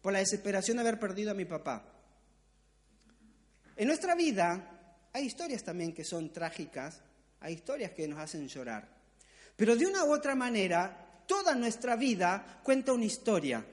por 0.00 0.12
la 0.12 0.20
desesperación 0.20 0.76
de 0.76 0.82
haber 0.82 1.00
perdido 1.00 1.32
a 1.32 1.34
mi 1.34 1.44
papá. 1.44 1.97
En 3.78 3.86
nuestra 3.86 4.16
vida 4.16 5.08
hay 5.12 5.24
historias 5.24 5.62
también 5.62 5.94
que 5.94 6.02
son 6.02 6.32
trágicas, 6.32 7.00
hay 7.38 7.54
historias 7.54 7.92
que 7.92 8.08
nos 8.08 8.18
hacen 8.18 8.48
llorar. 8.48 8.88
Pero 9.54 9.76
de 9.76 9.86
una 9.86 10.04
u 10.04 10.12
otra 10.12 10.34
manera, 10.34 11.22
toda 11.28 11.54
nuestra 11.54 11.94
vida 11.94 12.60
cuenta 12.64 12.92
una 12.92 13.04
historia 13.04 13.64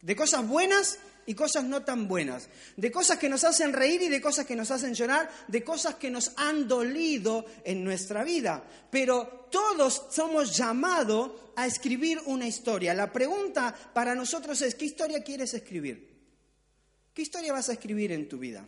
de 0.00 0.16
cosas 0.16 0.48
buenas 0.48 0.98
y 1.26 1.34
cosas 1.34 1.64
no 1.64 1.84
tan 1.84 2.08
buenas, 2.08 2.48
de 2.78 2.90
cosas 2.90 3.18
que 3.18 3.28
nos 3.28 3.44
hacen 3.44 3.74
reír 3.74 4.00
y 4.00 4.08
de 4.08 4.22
cosas 4.22 4.46
que 4.46 4.56
nos 4.56 4.70
hacen 4.70 4.94
llorar, 4.94 5.28
de 5.46 5.62
cosas 5.62 5.96
que 5.96 6.10
nos 6.10 6.32
han 6.36 6.66
dolido 6.66 7.44
en 7.64 7.84
nuestra 7.84 8.24
vida. 8.24 8.64
Pero 8.90 9.46
todos 9.50 10.06
somos 10.10 10.56
llamados 10.56 11.32
a 11.54 11.66
escribir 11.66 12.18
una 12.24 12.48
historia. 12.48 12.94
La 12.94 13.12
pregunta 13.12 13.74
para 13.92 14.14
nosotros 14.14 14.62
es, 14.62 14.74
¿qué 14.74 14.86
historia 14.86 15.22
quieres 15.22 15.52
escribir? 15.52 16.16
¿Qué 17.12 17.20
historia 17.20 17.52
vas 17.52 17.68
a 17.68 17.72
escribir 17.72 18.10
en 18.12 18.26
tu 18.26 18.38
vida? 18.38 18.66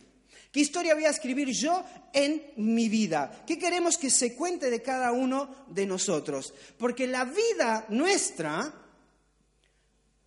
¿Qué 0.51 0.59
historia 0.59 0.95
voy 0.95 1.05
a 1.05 1.11
escribir 1.11 1.49
yo 1.49 1.83
en 2.11 2.51
mi 2.57 2.89
vida? 2.89 3.43
¿Qué 3.47 3.57
queremos 3.57 3.97
que 3.97 4.09
se 4.09 4.35
cuente 4.35 4.69
de 4.69 4.81
cada 4.81 5.13
uno 5.13 5.65
de 5.69 5.85
nosotros? 5.85 6.53
Porque 6.77 7.07
la 7.07 7.23
vida 7.23 7.85
nuestra, 7.87 8.73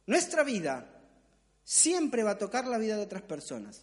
nuestra 0.07 0.43
vida, 0.43 0.91
siempre 1.63 2.23
va 2.23 2.33
a 2.33 2.39
tocar 2.39 2.67
la 2.67 2.79
vida 2.79 2.97
de 2.97 3.03
otras 3.03 3.23
personas. 3.23 3.83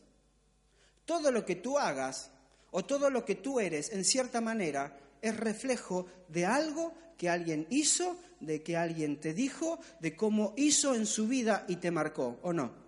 Todo 1.05 1.31
lo 1.31 1.45
que 1.45 1.55
tú 1.55 1.77
hagas 1.77 2.31
o 2.71 2.86
todo 2.86 3.10
lo 3.10 3.24
que 3.24 3.36
tú 3.36 3.60
eres, 3.60 3.91
en 3.91 4.03
cierta 4.03 4.41
manera, 4.41 4.98
es 5.21 5.38
reflejo 5.38 6.07
de 6.27 6.45
algo 6.45 6.93
que 7.17 7.29
alguien 7.29 7.67
hizo, 7.69 8.17
de 8.39 8.63
que 8.63 8.77
alguien 8.77 9.19
te 9.19 9.36
dijo, 9.36 9.79
de 10.00 10.15
cómo 10.15 10.53
hizo 10.57 10.95
en 10.95 11.05
su 11.05 11.27
vida 11.27 11.65
y 11.67 11.75
te 11.75 11.91
marcó, 11.91 12.39
¿o 12.41 12.51
no? 12.51 12.80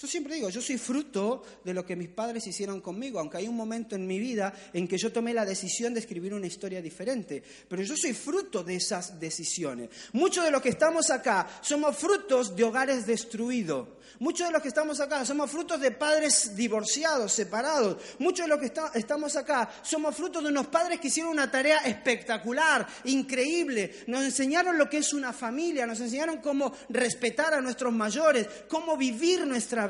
Yo 0.00 0.08
siempre 0.08 0.34
digo, 0.34 0.48
yo 0.48 0.62
soy 0.62 0.78
fruto 0.78 1.42
de 1.62 1.74
lo 1.74 1.84
que 1.84 1.94
mis 1.94 2.08
padres 2.08 2.46
hicieron 2.46 2.80
conmigo, 2.80 3.20
aunque 3.20 3.36
hay 3.36 3.46
un 3.46 3.54
momento 3.54 3.96
en 3.96 4.06
mi 4.06 4.18
vida 4.18 4.50
en 4.72 4.88
que 4.88 4.96
yo 4.96 5.12
tomé 5.12 5.34
la 5.34 5.44
decisión 5.44 5.92
de 5.92 6.00
escribir 6.00 6.32
una 6.32 6.46
historia 6.46 6.80
diferente, 6.80 7.42
pero 7.68 7.82
yo 7.82 7.94
soy 7.98 8.14
fruto 8.14 8.64
de 8.64 8.76
esas 8.76 9.20
decisiones. 9.20 9.90
Muchos 10.14 10.42
de 10.42 10.52
los 10.52 10.62
que 10.62 10.70
estamos 10.70 11.10
acá 11.10 11.46
somos 11.60 11.98
frutos 11.98 12.56
de 12.56 12.64
hogares 12.64 13.04
destruidos. 13.04 13.88
Muchos 14.20 14.46
de 14.48 14.52
los 14.52 14.62
que 14.62 14.68
estamos 14.68 15.00
acá 15.00 15.24
somos 15.24 15.50
frutos 15.50 15.80
de 15.80 15.92
padres 15.92 16.56
divorciados, 16.56 17.32
separados. 17.32 17.98
Muchos 18.18 18.46
de 18.46 18.48
los 18.48 18.58
que 18.58 18.72
estamos 18.98 19.36
acá 19.36 19.70
somos 19.82 20.16
frutos 20.16 20.42
de 20.42 20.48
unos 20.48 20.66
padres 20.66 20.98
que 20.98 21.08
hicieron 21.08 21.32
una 21.32 21.50
tarea 21.50 21.78
espectacular, 21.78 22.86
increíble. 23.04 23.94
Nos 24.06 24.24
enseñaron 24.24 24.76
lo 24.76 24.88
que 24.88 24.98
es 24.98 25.12
una 25.12 25.32
familia, 25.32 25.86
nos 25.86 26.00
enseñaron 26.00 26.38
cómo 26.38 26.72
respetar 26.88 27.54
a 27.54 27.60
nuestros 27.60 27.92
mayores, 27.92 28.46
cómo 28.68 28.96
vivir 28.96 29.46
nuestra 29.46 29.86
vida. 29.86 29.89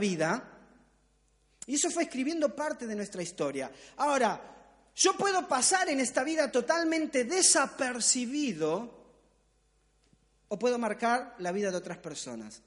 Y 1.67 1.75
eso 1.75 1.91
fue 1.91 2.05
escribiendo 2.05 2.55
parte 2.55 2.87
de 2.87 2.95
nuestra 2.95 3.23
historia. 3.23 3.71
Ahora, 3.97 4.41
yo 4.97 5.17
puedo 5.17 5.47
pasar 5.47 5.89
en 5.89 6.01
esta 6.01 6.25
vida 6.25 6.51
totalmente 6.51 7.25
desapercibido 7.25 8.99
o 10.49 10.59
puedo 10.59 10.79
marcar 10.79 11.37
la 11.39 11.53
vida 11.53 11.71
de 11.71 11.77
otras 11.77 11.99
personas. 11.99 12.63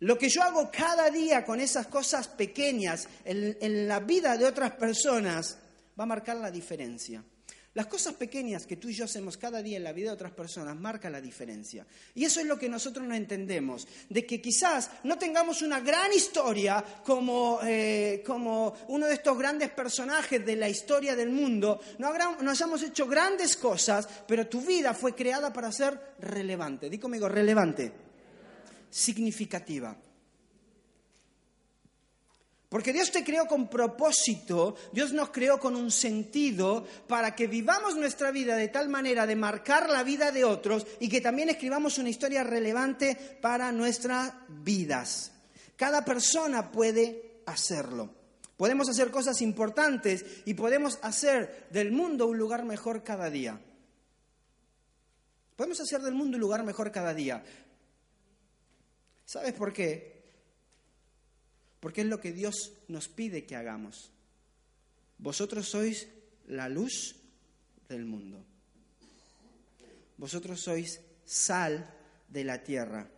Lo 0.00 0.18
que 0.18 0.28
yo 0.28 0.42
hago 0.42 0.70
cada 0.70 1.10
día 1.10 1.44
con 1.44 1.60
esas 1.60 1.86
cosas 1.86 2.28
pequeñas 2.28 3.08
en, 3.24 3.56
en 3.60 3.88
la 3.88 4.00
vida 4.00 4.36
de 4.36 4.44
otras 4.44 4.72
personas 4.72 5.58
va 5.98 6.04
a 6.04 6.06
marcar 6.06 6.36
la 6.36 6.50
diferencia. 6.50 7.22
Las 7.74 7.86
cosas 7.86 8.14
pequeñas 8.14 8.66
que 8.66 8.76
tú 8.76 8.90
y 8.90 8.92
yo 8.92 9.06
hacemos 9.06 9.38
cada 9.38 9.62
día 9.62 9.78
en 9.78 9.84
la 9.84 9.94
vida 9.94 10.10
de 10.10 10.14
otras 10.14 10.32
personas 10.32 10.76
marcan 10.76 11.12
la 11.12 11.22
diferencia. 11.22 11.86
Y 12.14 12.24
eso 12.26 12.40
es 12.40 12.46
lo 12.46 12.58
que 12.58 12.68
nosotros 12.68 13.06
no 13.06 13.14
entendemos, 13.14 13.88
de 14.10 14.26
que 14.26 14.42
quizás 14.42 14.90
no 15.04 15.16
tengamos 15.16 15.62
una 15.62 15.80
gran 15.80 16.12
historia 16.12 16.84
como, 17.02 17.60
eh, 17.64 18.22
como 18.26 18.74
uno 18.88 19.06
de 19.06 19.14
estos 19.14 19.38
grandes 19.38 19.70
personajes 19.70 20.44
de 20.44 20.56
la 20.56 20.68
historia 20.68 21.16
del 21.16 21.30
mundo, 21.30 21.80
no, 21.98 22.12
no 22.42 22.50
hayamos 22.50 22.82
hecho 22.82 23.06
grandes 23.06 23.56
cosas, 23.56 24.06
pero 24.28 24.46
tu 24.46 24.60
vida 24.60 24.92
fue 24.92 25.14
creada 25.14 25.50
para 25.50 25.72
ser 25.72 25.98
relevante. 26.20 26.90
Di 26.90 26.98
conmigo, 26.98 27.26
relevante, 27.26 27.90
significativa. 28.90 29.96
Porque 32.72 32.94
Dios 32.94 33.10
te 33.10 33.22
creó 33.22 33.44
con 33.44 33.68
propósito, 33.68 34.76
Dios 34.94 35.12
nos 35.12 35.28
creó 35.28 35.60
con 35.60 35.76
un 35.76 35.90
sentido 35.90 36.86
para 37.06 37.34
que 37.34 37.46
vivamos 37.46 37.96
nuestra 37.96 38.30
vida 38.30 38.56
de 38.56 38.68
tal 38.68 38.88
manera 38.88 39.26
de 39.26 39.36
marcar 39.36 39.90
la 39.90 40.02
vida 40.02 40.32
de 40.32 40.46
otros 40.46 40.86
y 40.98 41.10
que 41.10 41.20
también 41.20 41.50
escribamos 41.50 41.98
una 41.98 42.08
historia 42.08 42.42
relevante 42.42 43.14
para 43.42 43.70
nuestras 43.72 44.32
vidas. 44.48 45.32
Cada 45.76 46.02
persona 46.02 46.72
puede 46.72 47.42
hacerlo. 47.44 48.08
Podemos 48.56 48.88
hacer 48.88 49.10
cosas 49.10 49.42
importantes 49.42 50.24
y 50.46 50.54
podemos 50.54 50.98
hacer 51.02 51.66
del 51.68 51.92
mundo 51.92 52.26
un 52.26 52.38
lugar 52.38 52.64
mejor 52.64 53.04
cada 53.04 53.28
día. 53.28 53.60
Podemos 55.56 55.78
hacer 55.78 56.00
del 56.00 56.14
mundo 56.14 56.38
un 56.38 56.40
lugar 56.40 56.64
mejor 56.64 56.90
cada 56.90 57.12
día. 57.12 57.44
¿Sabes 59.26 59.52
por 59.52 59.74
qué? 59.74 60.21
Porque 61.82 62.02
es 62.02 62.06
lo 62.06 62.20
que 62.20 62.30
Dios 62.30 62.74
nos 62.86 63.08
pide 63.08 63.44
que 63.44 63.56
hagamos. 63.56 64.12
Vosotros 65.18 65.68
sois 65.68 66.06
la 66.46 66.68
luz 66.68 67.16
del 67.88 68.04
mundo. 68.04 68.46
Vosotros 70.16 70.60
sois 70.62 71.00
sal 71.24 71.92
de 72.28 72.44
la 72.44 72.62
tierra, 72.62 73.10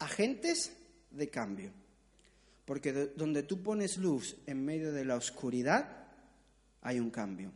agentes 0.00 0.72
de 1.12 1.30
cambio. 1.30 1.70
Porque 2.64 2.92
donde 3.14 3.44
tú 3.44 3.62
pones 3.62 3.98
luz 3.98 4.34
en 4.46 4.64
medio 4.64 4.90
de 4.90 5.04
la 5.04 5.14
oscuridad, 5.14 6.08
hay 6.82 6.98
un 6.98 7.12
cambio. 7.12 7.52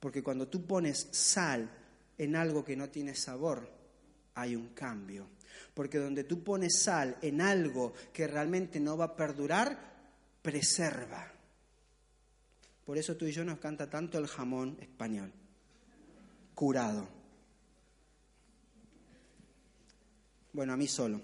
Porque 0.00 0.24
cuando 0.24 0.48
tú 0.48 0.66
pones 0.66 1.06
sal 1.12 1.70
en 2.18 2.34
algo 2.34 2.64
que 2.64 2.74
no 2.74 2.88
tiene 2.88 3.14
sabor, 3.14 3.70
hay 4.34 4.56
un 4.56 4.70
cambio. 4.70 5.35
Porque 5.74 5.98
donde 5.98 6.24
tú 6.24 6.42
pones 6.42 6.82
sal 6.82 7.16
en 7.22 7.40
algo 7.40 7.94
que 8.12 8.26
realmente 8.26 8.80
no 8.80 8.96
va 8.96 9.06
a 9.06 9.16
perdurar, 9.16 9.78
preserva. 10.42 11.32
Por 12.84 12.98
eso 12.98 13.16
tú 13.16 13.26
y 13.26 13.32
yo 13.32 13.44
nos 13.44 13.58
canta 13.58 13.90
tanto 13.90 14.16
el 14.18 14.28
jamón 14.28 14.78
español, 14.80 15.32
curado. 16.54 17.08
Bueno, 20.52 20.72
a 20.72 20.76
mí 20.76 20.86
solo. 20.86 21.20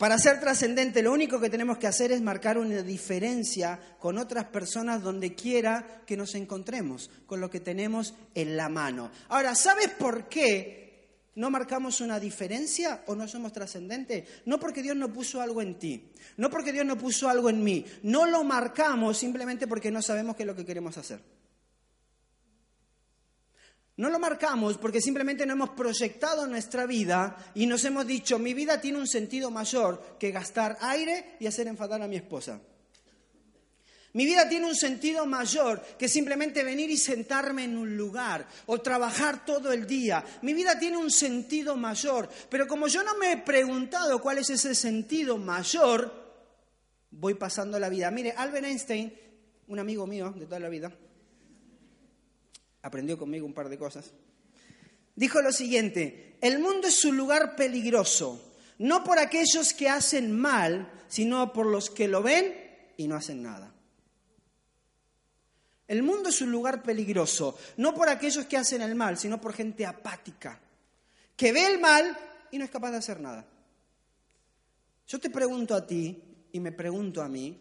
Para 0.00 0.16
ser 0.16 0.40
trascendente, 0.40 1.02
lo 1.02 1.12
único 1.12 1.38
que 1.38 1.50
tenemos 1.50 1.76
que 1.76 1.86
hacer 1.86 2.10
es 2.10 2.22
marcar 2.22 2.56
una 2.56 2.82
diferencia 2.82 3.78
con 3.98 4.16
otras 4.16 4.46
personas 4.46 5.02
donde 5.02 5.34
quiera 5.34 6.02
que 6.06 6.16
nos 6.16 6.34
encontremos, 6.34 7.10
con 7.26 7.38
lo 7.38 7.50
que 7.50 7.60
tenemos 7.60 8.14
en 8.34 8.56
la 8.56 8.70
mano. 8.70 9.10
Ahora, 9.28 9.54
¿sabes 9.54 9.88
por 9.90 10.26
qué 10.28 10.89
¿No 11.36 11.48
marcamos 11.48 12.00
una 12.00 12.18
diferencia 12.18 13.04
o 13.06 13.14
no 13.14 13.28
somos 13.28 13.52
trascendentes? 13.52 14.28
No 14.46 14.58
porque 14.58 14.82
Dios 14.82 14.96
no 14.96 15.12
puso 15.12 15.40
algo 15.40 15.62
en 15.62 15.78
ti, 15.78 16.10
no 16.36 16.50
porque 16.50 16.72
Dios 16.72 16.84
no 16.84 16.98
puso 16.98 17.28
algo 17.28 17.48
en 17.48 17.62
mí, 17.62 17.84
no 18.02 18.26
lo 18.26 18.42
marcamos 18.42 19.18
simplemente 19.18 19.66
porque 19.68 19.90
no 19.90 20.02
sabemos 20.02 20.34
qué 20.34 20.42
es 20.42 20.46
lo 20.48 20.56
que 20.56 20.66
queremos 20.66 20.98
hacer. 20.98 21.20
No 23.96 24.08
lo 24.08 24.18
marcamos 24.18 24.78
porque 24.78 25.00
simplemente 25.00 25.44
no 25.44 25.52
hemos 25.52 25.70
proyectado 25.70 26.46
nuestra 26.46 26.86
vida 26.86 27.36
y 27.54 27.66
nos 27.66 27.84
hemos 27.84 28.06
dicho, 28.06 28.38
mi 28.38 28.54
vida 28.54 28.80
tiene 28.80 28.98
un 28.98 29.06
sentido 29.06 29.50
mayor 29.50 30.16
que 30.18 30.30
gastar 30.30 30.78
aire 30.80 31.36
y 31.38 31.46
hacer 31.46 31.68
enfadar 31.68 32.00
a 32.00 32.08
mi 32.08 32.16
esposa. 32.16 32.60
Mi 34.12 34.24
vida 34.24 34.48
tiene 34.48 34.66
un 34.66 34.74
sentido 34.74 35.24
mayor 35.24 35.80
que 35.96 36.08
simplemente 36.08 36.64
venir 36.64 36.90
y 36.90 36.96
sentarme 36.96 37.64
en 37.64 37.78
un 37.78 37.96
lugar 37.96 38.48
o 38.66 38.80
trabajar 38.80 39.44
todo 39.44 39.72
el 39.72 39.86
día. 39.86 40.24
Mi 40.42 40.52
vida 40.52 40.78
tiene 40.78 40.96
un 40.96 41.12
sentido 41.12 41.76
mayor, 41.76 42.28
pero 42.48 42.66
como 42.66 42.88
yo 42.88 43.04
no 43.04 43.16
me 43.18 43.32
he 43.32 43.36
preguntado 43.36 44.20
cuál 44.20 44.38
es 44.38 44.50
ese 44.50 44.74
sentido 44.74 45.38
mayor, 45.38 46.12
voy 47.10 47.34
pasando 47.34 47.78
la 47.78 47.88
vida. 47.88 48.10
Mire, 48.10 48.32
Albert 48.32 48.66
Einstein, 48.66 49.14
un 49.68 49.78
amigo 49.78 50.08
mío 50.08 50.34
de 50.36 50.46
toda 50.46 50.58
la 50.58 50.68
vida, 50.68 50.92
aprendió 52.82 53.16
conmigo 53.16 53.46
un 53.46 53.54
par 53.54 53.68
de 53.68 53.78
cosas, 53.78 54.12
dijo 55.14 55.40
lo 55.40 55.52
siguiente, 55.52 56.36
el 56.40 56.58
mundo 56.58 56.88
es 56.88 57.04
un 57.04 57.16
lugar 57.16 57.54
peligroso, 57.54 58.54
no 58.78 59.04
por 59.04 59.20
aquellos 59.20 59.72
que 59.72 59.88
hacen 59.88 60.32
mal, 60.32 60.90
sino 61.06 61.52
por 61.52 61.66
los 61.66 61.90
que 61.90 62.08
lo 62.08 62.24
ven 62.24 62.54
y 62.96 63.06
no 63.06 63.14
hacen 63.14 63.42
nada. 63.42 63.72
El 65.90 66.04
mundo 66.04 66.28
es 66.28 66.40
un 66.40 66.52
lugar 66.52 66.84
peligroso, 66.84 67.58
no 67.78 67.92
por 67.92 68.08
aquellos 68.08 68.46
que 68.46 68.56
hacen 68.56 68.80
el 68.80 68.94
mal, 68.94 69.18
sino 69.18 69.40
por 69.40 69.52
gente 69.52 69.84
apática, 69.84 70.60
que 71.36 71.50
ve 71.50 71.66
el 71.66 71.80
mal 71.80 72.16
y 72.52 72.58
no 72.58 72.64
es 72.64 72.70
capaz 72.70 72.92
de 72.92 72.98
hacer 72.98 73.18
nada. 73.18 73.44
Yo 75.08 75.18
te 75.18 75.30
pregunto 75.30 75.74
a 75.74 75.84
ti 75.84 76.22
y 76.52 76.60
me 76.60 76.70
pregunto 76.70 77.20
a 77.20 77.28
mí, 77.28 77.60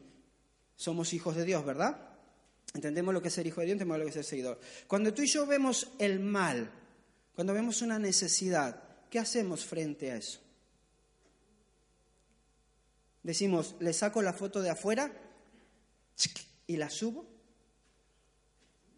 somos 0.76 1.12
hijos 1.14 1.38
de 1.38 1.44
Dios, 1.44 1.66
¿verdad? 1.66 2.00
Entendemos 2.76 3.16
lo 3.16 3.20
que 3.20 3.30
es 3.30 3.34
ser 3.34 3.48
hijo 3.48 3.62
de 3.62 3.66
Dios, 3.66 3.74
entendemos 3.78 3.98
lo 3.98 4.04
que 4.04 4.10
es 4.10 4.14
ser 4.14 4.26
seguidor. 4.26 4.60
Cuando 4.86 5.12
tú 5.12 5.24
y 5.24 5.28
yo 5.28 5.48
vemos 5.48 5.90
el 5.98 6.20
mal, 6.20 6.70
cuando 7.34 7.52
vemos 7.52 7.82
una 7.82 7.98
necesidad, 7.98 8.80
¿qué 9.10 9.18
hacemos 9.18 9.66
frente 9.66 10.12
a 10.12 10.18
eso? 10.18 10.40
Decimos, 13.24 13.76
le 13.80 13.92
saco 13.92 14.22
la 14.22 14.34
foto 14.34 14.62
de 14.62 14.70
afuera 14.70 15.12
y 16.68 16.78
la 16.78 16.92
subo. 16.92 17.38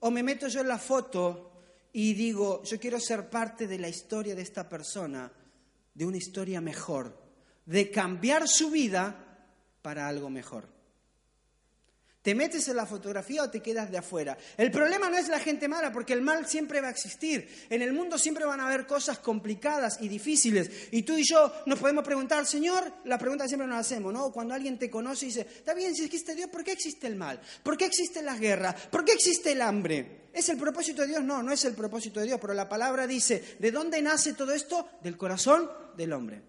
O 0.01 0.11
me 0.11 0.23
meto 0.23 0.47
yo 0.47 0.61
en 0.61 0.67
la 0.67 0.77
foto 0.77 1.51
y 1.93 2.13
digo, 2.13 2.63
yo 2.63 2.79
quiero 2.79 2.99
ser 2.99 3.29
parte 3.29 3.67
de 3.67 3.77
la 3.77 3.89
historia 3.89 4.35
de 4.35 4.41
esta 4.41 4.67
persona, 4.67 5.31
de 5.93 6.05
una 6.05 6.17
historia 6.17 6.61
mejor, 6.61 7.17
de 7.65 7.91
cambiar 7.91 8.47
su 8.47 8.71
vida 8.71 9.47
para 9.81 10.07
algo 10.07 10.29
mejor. 10.29 10.67
¿Te 12.21 12.35
metes 12.35 12.67
en 12.67 12.75
la 12.75 12.85
fotografía 12.85 13.41
o 13.41 13.49
te 13.49 13.61
quedas 13.61 13.89
de 13.89 13.97
afuera? 13.97 14.37
El 14.55 14.69
problema 14.69 15.09
no 15.09 15.17
es 15.17 15.27
la 15.27 15.39
gente 15.39 15.67
mala, 15.67 15.91
porque 15.91 16.13
el 16.13 16.21
mal 16.21 16.45
siempre 16.45 16.79
va 16.79 16.89
a 16.89 16.91
existir. 16.91 17.49
En 17.67 17.81
el 17.81 17.93
mundo 17.93 18.19
siempre 18.19 18.45
van 18.45 18.59
a 18.59 18.67
haber 18.67 18.85
cosas 18.85 19.17
complicadas 19.17 19.97
y 20.01 20.07
difíciles. 20.07 20.69
Y 20.91 21.01
tú 21.01 21.17
y 21.17 21.23
yo 21.23 21.51
nos 21.65 21.79
podemos 21.79 22.03
preguntar, 22.03 22.45
Señor, 22.45 22.93
la 23.05 23.17
pregunta 23.17 23.47
siempre 23.47 23.67
nos 23.67 23.79
hacemos, 23.79 24.13
¿no? 24.13 24.31
Cuando 24.31 24.53
alguien 24.53 24.77
te 24.77 24.91
conoce 24.91 25.25
y 25.25 25.29
dice, 25.29 25.41
está 25.41 25.73
bien, 25.73 25.95
si 25.95 26.03
existe 26.03 26.35
Dios, 26.35 26.51
¿por 26.51 26.63
qué 26.63 26.73
existe 26.73 27.07
el 27.07 27.15
mal? 27.15 27.41
¿Por 27.63 27.75
qué 27.75 27.85
existe 27.85 28.21
la 28.21 28.37
guerra? 28.37 28.75
¿Por 28.75 29.03
qué 29.03 29.13
existe 29.13 29.53
el 29.53 29.61
hambre? 29.63 30.27
¿Es 30.31 30.47
el 30.49 30.57
propósito 30.57 31.01
de 31.01 31.07
Dios? 31.07 31.23
No, 31.23 31.41
no 31.41 31.51
es 31.51 31.65
el 31.65 31.73
propósito 31.73 32.19
de 32.19 32.27
Dios, 32.27 32.39
pero 32.39 32.53
la 32.53 32.69
palabra 32.69 33.07
dice, 33.07 33.57
¿de 33.57 33.71
dónde 33.71 33.99
nace 33.99 34.33
todo 34.33 34.53
esto? 34.53 34.87
Del 35.01 35.17
corazón 35.17 35.67
del 35.97 36.13
hombre. 36.13 36.43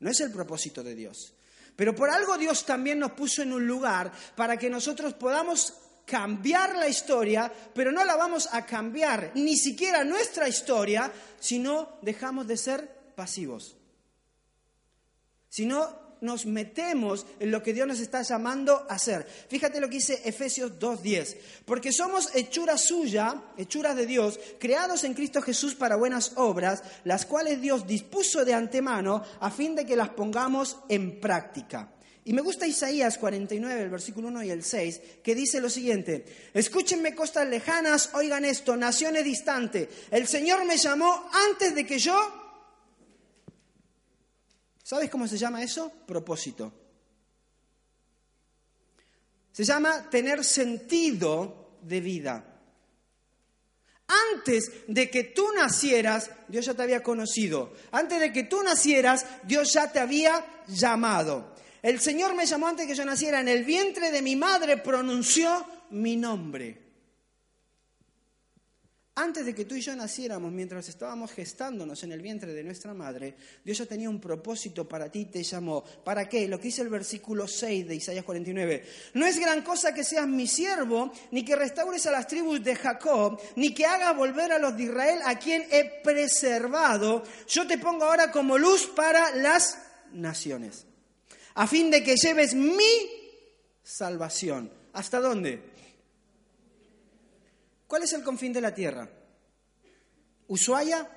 No 0.00 0.10
es 0.10 0.20
el 0.20 0.30
propósito 0.30 0.82
de 0.82 0.94
Dios. 0.94 1.32
Pero 1.76 1.94
por 1.94 2.10
algo 2.10 2.38
Dios 2.38 2.64
también 2.64 2.98
nos 2.98 3.12
puso 3.12 3.42
en 3.42 3.52
un 3.52 3.66
lugar 3.66 4.12
para 4.36 4.56
que 4.56 4.70
nosotros 4.70 5.14
podamos 5.14 5.74
cambiar 6.04 6.76
la 6.76 6.88
historia, 6.88 7.52
pero 7.74 7.90
no 7.90 8.04
la 8.04 8.16
vamos 8.16 8.48
a 8.52 8.66
cambiar, 8.66 9.32
ni 9.34 9.56
siquiera 9.56 10.04
nuestra 10.04 10.48
historia, 10.48 11.10
si 11.40 11.58
no 11.58 11.98
dejamos 12.02 12.46
de 12.46 12.56
ser 12.56 12.88
pasivos. 13.14 13.76
Si 15.48 15.66
no 15.66 16.03
nos 16.24 16.46
metemos 16.46 17.26
en 17.38 17.50
lo 17.50 17.62
que 17.62 17.72
Dios 17.72 17.86
nos 17.86 18.00
está 18.00 18.22
llamando 18.22 18.86
a 18.88 18.94
hacer. 18.94 19.26
Fíjate 19.48 19.80
lo 19.80 19.88
que 19.88 19.96
dice 19.96 20.22
Efesios 20.24 20.72
2.10. 20.80 21.36
Porque 21.64 21.92
somos 21.92 22.34
hechura 22.34 22.76
suya, 22.78 23.42
hechuras 23.56 23.94
de 23.94 24.06
Dios, 24.06 24.40
creados 24.58 25.04
en 25.04 25.14
Cristo 25.14 25.42
Jesús 25.42 25.74
para 25.74 25.96
buenas 25.96 26.32
obras, 26.36 26.82
las 27.04 27.26
cuales 27.26 27.60
Dios 27.60 27.86
dispuso 27.86 28.44
de 28.44 28.54
antemano 28.54 29.22
a 29.40 29.50
fin 29.50 29.74
de 29.74 29.86
que 29.86 29.96
las 29.96 30.08
pongamos 30.08 30.78
en 30.88 31.20
práctica. 31.20 31.90
Y 32.26 32.32
me 32.32 32.40
gusta 32.40 32.66
Isaías 32.66 33.18
49, 33.18 33.82
el 33.82 33.90
versículo 33.90 34.28
1 34.28 34.44
y 34.44 34.50
el 34.50 34.64
6, 34.64 35.00
que 35.22 35.34
dice 35.34 35.60
lo 35.60 35.68
siguiente, 35.68 36.24
escúchenme 36.54 37.14
costas 37.14 37.46
lejanas, 37.46 38.10
oigan 38.14 38.46
esto, 38.46 38.76
naciones 38.76 39.24
distantes, 39.24 39.88
el 40.10 40.26
Señor 40.26 40.64
me 40.64 40.78
llamó 40.78 41.28
antes 41.50 41.74
de 41.74 41.84
que 41.84 41.98
yo 41.98 42.43
¿Sabes 44.84 45.08
cómo 45.08 45.26
se 45.26 45.38
llama 45.38 45.62
eso? 45.62 45.90
Propósito. 46.06 46.70
Se 49.50 49.64
llama 49.64 50.10
tener 50.10 50.44
sentido 50.44 51.78
de 51.80 52.00
vida. 52.00 52.44
Antes 54.34 54.70
de 54.86 55.10
que 55.10 55.24
tú 55.24 55.52
nacieras, 55.56 56.30
Dios 56.48 56.66
ya 56.66 56.74
te 56.74 56.82
había 56.82 57.02
conocido. 57.02 57.72
Antes 57.92 58.20
de 58.20 58.30
que 58.30 58.44
tú 58.44 58.62
nacieras, 58.62 59.24
Dios 59.44 59.72
ya 59.72 59.90
te 59.90 60.00
había 60.00 60.44
llamado. 60.68 61.54
El 61.80 61.98
Señor 61.98 62.34
me 62.34 62.44
llamó 62.44 62.66
antes 62.66 62.86
de 62.86 62.92
que 62.92 62.98
yo 62.98 63.06
naciera. 63.06 63.40
En 63.40 63.48
el 63.48 63.64
vientre 63.64 64.10
de 64.10 64.20
mi 64.20 64.36
madre 64.36 64.76
pronunció 64.76 65.64
mi 65.90 66.16
nombre. 66.16 66.83
Antes 69.16 69.46
de 69.46 69.54
que 69.54 69.64
tú 69.64 69.76
y 69.76 69.80
yo 69.80 69.94
naciéramos, 69.94 70.50
mientras 70.50 70.88
estábamos 70.88 71.30
gestándonos 71.30 72.02
en 72.02 72.10
el 72.10 72.20
vientre 72.20 72.52
de 72.52 72.64
nuestra 72.64 72.92
madre, 72.94 73.36
Dios 73.64 73.78
ya 73.78 73.86
tenía 73.86 74.10
un 74.10 74.20
propósito 74.20 74.88
para 74.88 75.08
ti, 75.08 75.26
te 75.26 75.44
llamó. 75.44 75.84
¿Para 75.84 76.28
qué? 76.28 76.48
Lo 76.48 76.58
que 76.58 76.64
dice 76.64 76.82
el 76.82 76.88
versículo 76.88 77.46
6 77.46 77.86
de 77.86 77.94
Isaías 77.94 78.24
49. 78.24 78.84
No 79.14 79.24
es 79.24 79.38
gran 79.38 79.62
cosa 79.62 79.94
que 79.94 80.02
seas 80.02 80.26
mi 80.26 80.48
siervo, 80.48 81.12
ni 81.30 81.44
que 81.44 81.54
restaures 81.54 82.04
a 82.06 82.10
las 82.10 82.26
tribus 82.26 82.64
de 82.64 82.74
Jacob, 82.74 83.40
ni 83.54 83.72
que 83.72 83.86
hagas 83.86 84.16
volver 84.16 84.50
a 84.50 84.58
los 84.58 84.76
de 84.76 84.82
Israel 84.82 85.20
a 85.24 85.38
quien 85.38 85.64
he 85.70 85.84
preservado. 86.02 87.22
Yo 87.46 87.68
te 87.68 87.78
pongo 87.78 88.06
ahora 88.06 88.32
como 88.32 88.58
luz 88.58 88.90
para 88.96 89.32
las 89.36 89.78
naciones, 90.12 90.86
a 91.54 91.68
fin 91.68 91.88
de 91.88 92.02
que 92.02 92.16
lleves 92.16 92.54
mi 92.54 93.10
salvación. 93.84 94.72
¿Hasta 94.92 95.20
dónde? 95.20 95.73
¿Cuál 97.94 98.02
es 98.02 98.12
el 98.12 98.24
confín 98.24 98.52
de 98.52 98.60
la 98.60 98.74
tierra? 98.74 99.08
¿Ushuaia? 100.48 101.08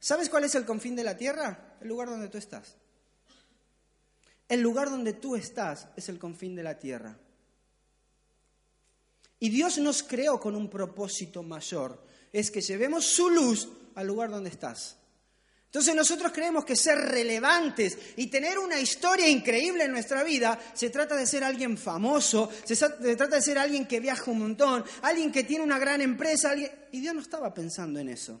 ¿Sabes 0.00 0.28
cuál 0.28 0.42
es 0.42 0.56
el 0.56 0.66
confín 0.66 0.96
de 0.96 1.04
la 1.04 1.16
tierra? 1.16 1.76
El 1.80 1.86
lugar 1.86 2.10
donde 2.10 2.28
tú 2.28 2.38
estás. 2.38 2.74
El 4.48 4.62
lugar 4.62 4.90
donde 4.90 5.12
tú 5.12 5.36
estás 5.36 5.90
es 5.94 6.08
el 6.08 6.18
confín 6.18 6.56
de 6.56 6.64
la 6.64 6.80
tierra. 6.80 7.16
Y 9.38 9.50
Dios 9.50 9.78
nos 9.78 10.02
creó 10.02 10.40
con 10.40 10.56
un 10.56 10.68
propósito 10.68 11.44
mayor, 11.44 12.04
es 12.32 12.50
que 12.50 12.62
llevemos 12.62 13.06
su 13.06 13.30
luz 13.30 13.68
al 13.94 14.08
lugar 14.08 14.28
donde 14.30 14.50
estás. 14.50 14.96
Entonces 15.72 15.94
nosotros 15.94 16.32
creemos 16.32 16.66
que 16.66 16.76
ser 16.76 16.98
relevantes 16.98 17.96
y 18.16 18.26
tener 18.26 18.58
una 18.58 18.78
historia 18.78 19.26
increíble 19.26 19.84
en 19.84 19.92
nuestra 19.92 20.22
vida 20.22 20.60
se 20.74 20.90
trata 20.90 21.16
de 21.16 21.26
ser 21.26 21.42
alguien 21.42 21.78
famoso, 21.78 22.50
se, 22.62 22.76
trata 22.76 23.36
de 23.36 23.40
ser 23.40 23.56
alguien 23.56 23.86
que 23.86 23.98
viaja 23.98 24.30
un 24.30 24.40
montón, 24.40 24.84
alguien 25.00 25.32
que 25.32 25.44
tiene 25.44 25.64
una 25.64 25.78
gran 25.78 26.02
empresa, 26.02 26.54
y 26.54 27.00
Dios 27.00 27.14
no 27.14 27.22
estaba 27.22 27.54
pensando 27.54 27.98
en 27.98 28.10
eso. 28.10 28.32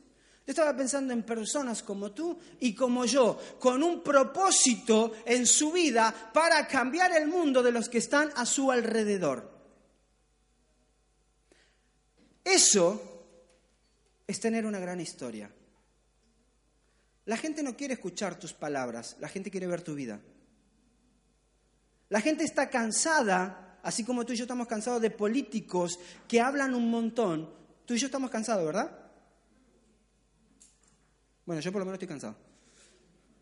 Dios 0.44 0.48
estaba 0.58 0.76
pensando 0.76 1.14
en 1.14 1.22
personas 1.22 1.82
como 1.82 2.12
tú 2.12 2.38
y 2.60 2.74
como 2.74 3.06
yo, 3.06 3.40
con 3.58 3.82
un 3.82 4.02
propósito 4.02 5.14
en 5.24 5.46
su 5.46 5.72
vida 5.72 6.14
para 6.34 6.68
cambiar 6.68 7.16
el 7.16 7.28
mundo 7.28 7.62
de 7.62 7.72
los 7.72 7.88
que 7.88 7.96
están 7.96 8.30
a 8.36 8.44
su 8.44 8.70
alrededor. 8.70 9.50
Eso 12.44 13.24
es 14.26 14.38
tener 14.38 14.66
una 14.66 14.80
gran 14.80 15.00
historia. 15.00 15.50
La 17.24 17.36
gente 17.36 17.62
no 17.62 17.76
quiere 17.76 17.94
escuchar 17.94 18.38
tus 18.38 18.52
palabras, 18.52 19.16
la 19.20 19.28
gente 19.28 19.50
quiere 19.50 19.66
ver 19.66 19.82
tu 19.82 19.94
vida. 19.94 20.20
La 22.08 22.20
gente 22.20 22.44
está 22.44 22.68
cansada, 22.68 23.78
así 23.82 24.04
como 24.04 24.26
tú 24.26 24.32
y 24.32 24.36
yo 24.36 24.44
estamos 24.44 24.66
cansados 24.66 25.00
de 25.00 25.10
políticos 25.10 25.98
que 26.28 26.40
hablan 26.40 26.74
un 26.74 26.90
montón. 26.90 27.48
Tú 27.86 27.94
y 27.94 27.98
yo 27.98 28.06
estamos 28.06 28.30
cansados, 28.30 28.66
¿verdad? 28.66 28.98
Bueno, 31.46 31.60
yo 31.60 31.72
por 31.72 31.80
lo 31.80 31.86
menos 31.86 31.94
estoy 31.94 32.08
cansado. 32.08 32.36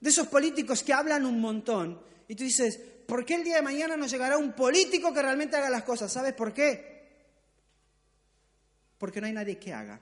De 0.00 0.10
esos 0.10 0.28
políticos 0.28 0.82
que 0.82 0.92
hablan 0.92 1.26
un 1.26 1.40
montón. 1.40 2.00
Y 2.28 2.34
tú 2.34 2.44
dices, 2.44 2.78
¿por 3.06 3.24
qué 3.24 3.34
el 3.34 3.44
día 3.44 3.56
de 3.56 3.62
mañana 3.62 3.96
no 3.96 4.06
llegará 4.06 4.38
un 4.38 4.52
político 4.52 5.12
que 5.12 5.22
realmente 5.22 5.56
haga 5.56 5.68
las 5.68 5.82
cosas? 5.82 6.12
¿Sabes 6.12 6.34
por 6.34 6.52
qué? 6.52 7.26
Porque 8.98 9.20
no 9.20 9.26
hay 9.26 9.32
nadie 9.32 9.58
que 9.58 9.72
haga. 9.72 10.00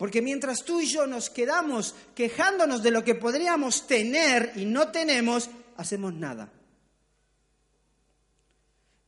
Porque 0.00 0.22
mientras 0.22 0.64
tú 0.64 0.80
y 0.80 0.86
yo 0.86 1.06
nos 1.06 1.28
quedamos 1.28 1.94
quejándonos 2.14 2.82
de 2.82 2.90
lo 2.90 3.04
que 3.04 3.16
podríamos 3.16 3.86
tener 3.86 4.50
y 4.56 4.64
no 4.64 4.90
tenemos, 4.90 5.50
hacemos 5.76 6.14
nada. 6.14 6.50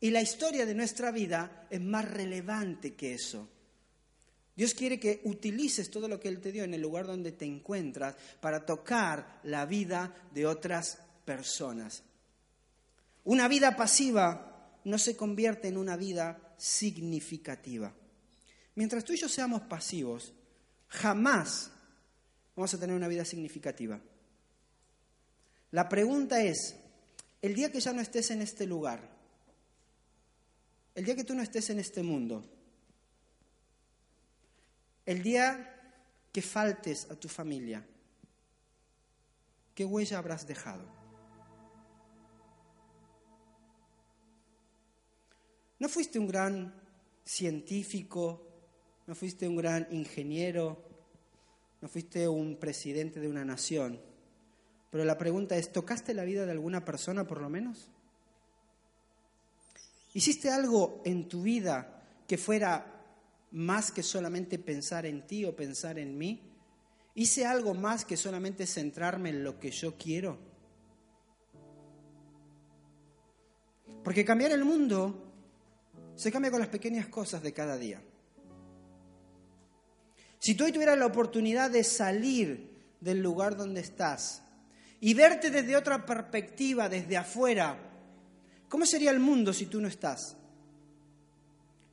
Y 0.00 0.11
la 0.11 0.20
historia 0.20 0.66
de 0.66 0.74
nuestra 0.74 1.11
vida 1.11 1.66
es 1.70 1.81
más 1.81 2.05
relevante 2.05 2.92
que 2.92 3.14
eso. 3.14 3.48
Dios 4.55 4.74
quiere 4.74 5.00
que 5.00 5.22
utilices 5.24 5.90
todo 5.90 6.09
lo 6.09 6.20
que 6.20 6.28
Él 6.28 6.42
te 6.42 6.52
dio 6.52 6.62
en 6.62 6.74
el 6.74 6.83
lugar 6.83 7.07
donde 7.07 7.33
te 7.33 7.46
encuentras 7.46 8.14
para 8.42 8.66
tocar 8.66 9.40
la 9.44 9.64
vida 9.64 10.14
de 10.35 10.44
otras 10.44 10.98
personas. 11.24 12.02
Una 13.24 13.48
vida 13.48 13.76
pasiva 13.76 14.76
no 14.85 14.98
se 14.98 15.16
convierte 15.16 15.68
en 15.68 15.78
una 15.78 15.96
vida 15.96 16.55
significativa. 16.59 17.94
Mientras 18.74 19.07
tú 19.07 19.14
y 19.14 19.16
yo 19.16 19.31
seamos 19.31 19.62
pasivos, 19.62 20.35
jamás 20.92 21.70
vamos 22.55 22.74
a 22.74 22.78
tener 22.78 22.94
una 22.94 23.09
vida 23.09 23.24
significativa. 23.24 23.98
La 25.70 25.88
pregunta 25.88 26.42
es, 26.42 26.76
el 27.40 27.55
día 27.55 27.72
que 27.72 27.81
ya 27.81 27.92
no 27.92 28.02
estés 28.02 28.31
en 28.31 28.42
este 28.42 28.66
lugar, 28.66 29.00
el 30.94 31.05
día 31.05 31.16
que 31.16 31.24
tú 31.24 31.35
no 31.35 31.42
estés 31.42 31.70
en 31.70 31.78
este 31.78 32.02
mundo, 32.02 32.44
el 35.07 35.22
día 35.22 35.81
que 36.31 36.42
faltes 36.42 37.11
a 37.11 37.16
tu 37.16 37.28
familia, 37.28 37.85
¿qué 39.74 39.87
huella 39.87 40.18
habrás 40.18 40.46
dejado? 40.46 40.85
No 45.78 45.88
fuiste 45.88 46.18
un 46.18 46.28
gran 46.28 46.74
científico, 47.24 48.52
no 49.07 49.15
fuiste 49.15 49.49
un 49.49 49.57
gran 49.57 49.87
ingeniero, 49.91 50.83
no 51.81 51.88
fuiste 51.88 52.29
un 52.29 52.57
presidente 52.57 53.21
de 53.21 53.29
una 53.29 53.45
nación. 53.45 54.01
Pero 54.91 55.05
la 55.05 55.19
pregunta 55.19 55.57
es, 55.57 55.73
¿tocaste 55.73 56.15
la 56.15 56.25
vida 56.25 56.45
de 56.45 56.53
alguna 56.53 56.85
persona 56.85 57.27
por 57.27 57.41
lo 57.41 57.49
menos? 57.49 57.88
¿Hiciste 60.15 60.51
algo 60.51 61.01
en 61.05 61.29
tu 61.29 61.43
vida 61.43 62.03
que 62.29 62.38
fuera 62.38 63.01
más 63.51 63.91
que 63.91 64.03
solamente 64.03 64.59
pensar 64.59 65.07
en 65.07 65.27
ti 65.27 65.45
o 65.45 65.57
pensar 65.57 65.99
en 65.99 66.17
mí? 66.17 66.41
¿Hice 67.15 67.47
algo 67.47 67.75
más 67.75 68.05
que 68.05 68.17
solamente 68.17 68.67
centrarme 68.67 69.31
en 69.31 69.45
lo 69.45 69.59
que 69.59 69.71
yo 69.71 69.97
quiero? 69.97 70.38
Porque 74.05 74.25
cambiar 74.25 74.53
el 74.53 74.65
mundo 74.65 75.33
se 76.17 76.31
cambia 76.31 76.51
con 76.51 76.61
las 76.61 76.69
pequeñas 76.69 77.09
cosas 77.09 77.43
de 77.43 77.53
cada 77.53 77.77
día. 77.77 78.03
Si 80.42 80.57
tú 80.57 80.64
hoy 80.64 80.72
tuvieras 80.72 80.98
la 80.98 81.07
oportunidad 81.07 81.70
de 81.70 81.85
salir 81.85 82.68
del 83.00 83.22
lugar 83.22 83.57
donde 83.57 83.81
estás 83.81 84.42
y 84.98 85.14
verte 85.14 85.52
desde 85.52 85.76
otra 85.76 86.05
perspectiva, 86.05 86.88
desde 86.88 87.16
afuera, 87.16 87.78
¿cómo 88.68 88.85
sería 88.85 89.12
el 89.12 89.20
mundo 89.20 89.52
si 89.52 89.66
tú 89.66 89.81
no 89.81 89.87
estás? 89.87 90.37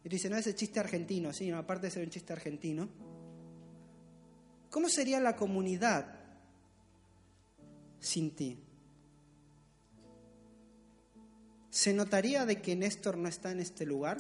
Y 0.03 0.09
tú 0.09 0.15
dices, 0.15 0.31
no, 0.31 0.37
es 0.37 0.47
el 0.47 0.55
chiste 0.55 0.79
argentino, 0.79 1.31
sí, 1.31 1.51
aparte 1.51 1.85
de 1.85 1.91
ser 1.91 2.03
un 2.03 2.09
chiste 2.09 2.33
argentino. 2.33 2.89
¿Cómo 4.71 4.89
sería 4.89 5.19
la 5.19 5.35
comunidad 5.35 6.07
sin 7.99 8.31
ti? 8.31 8.57
¿Se 11.69 11.93
notaría 11.93 12.47
de 12.47 12.63
que 12.63 12.75
Néstor 12.75 13.15
no 13.15 13.29
está 13.29 13.51
en 13.51 13.59
este 13.59 13.85
lugar? 13.85 14.17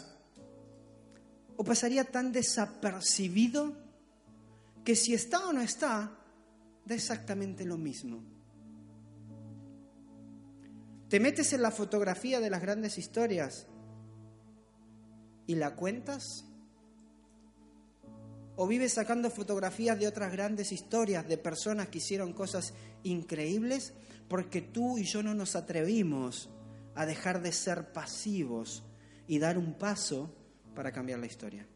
¿O 1.57 1.63
pasaría 1.63 2.03
tan 2.03 2.31
desapercibido 2.31 3.88
que 4.89 4.95
si 4.95 5.13
está 5.13 5.47
o 5.47 5.53
no 5.53 5.61
está, 5.61 6.17
da 6.83 6.95
exactamente 6.95 7.63
lo 7.63 7.77
mismo. 7.77 8.23
¿Te 11.07 11.19
metes 11.19 11.53
en 11.53 11.61
la 11.61 11.69
fotografía 11.69 12.39
de 12.39 12.49
las 12.49 12.59
grandes 12.59 12.97
historias 12.97 13.67
y 15.45 15.53
la 15.53 15.75
cuentas? 15.75 16.43
¿O 18.55 18.65
vives 18.65 18.93
sacando 18.93 19.29
fotografías 19.29 19.99
de 19.99 20.07
otras 20.07 20.31
grandes 20.31 20.71
historias 20.71 21.27
de 21.27 21.37
personas 21.37 21.89
que 21.89 21.99
hicieron 21.99 22.33
cosas 22.33 22.73
increíbles? 23.03 23.93
Porque 24.27 24.59
tú 24.59 24.97
y 24.97 25.03
yo 25.03 25.21
no 25.21 25.35
nos 25.35 25.55
atrevimos 25.55 26.49
a 26.95 27.05
dejar 27.05 27.43
de 27.43 27.51
ser 27.51 27.93
pasivos 27.93 28.83
y 29.27 29.37
dar 29.37 29.59
un 29.59 29.75
paso 29.75 30.35
para 30.73 30.91
cambiar 30.91 31.19
la 31.19 31.27
historia. 31.27 31.67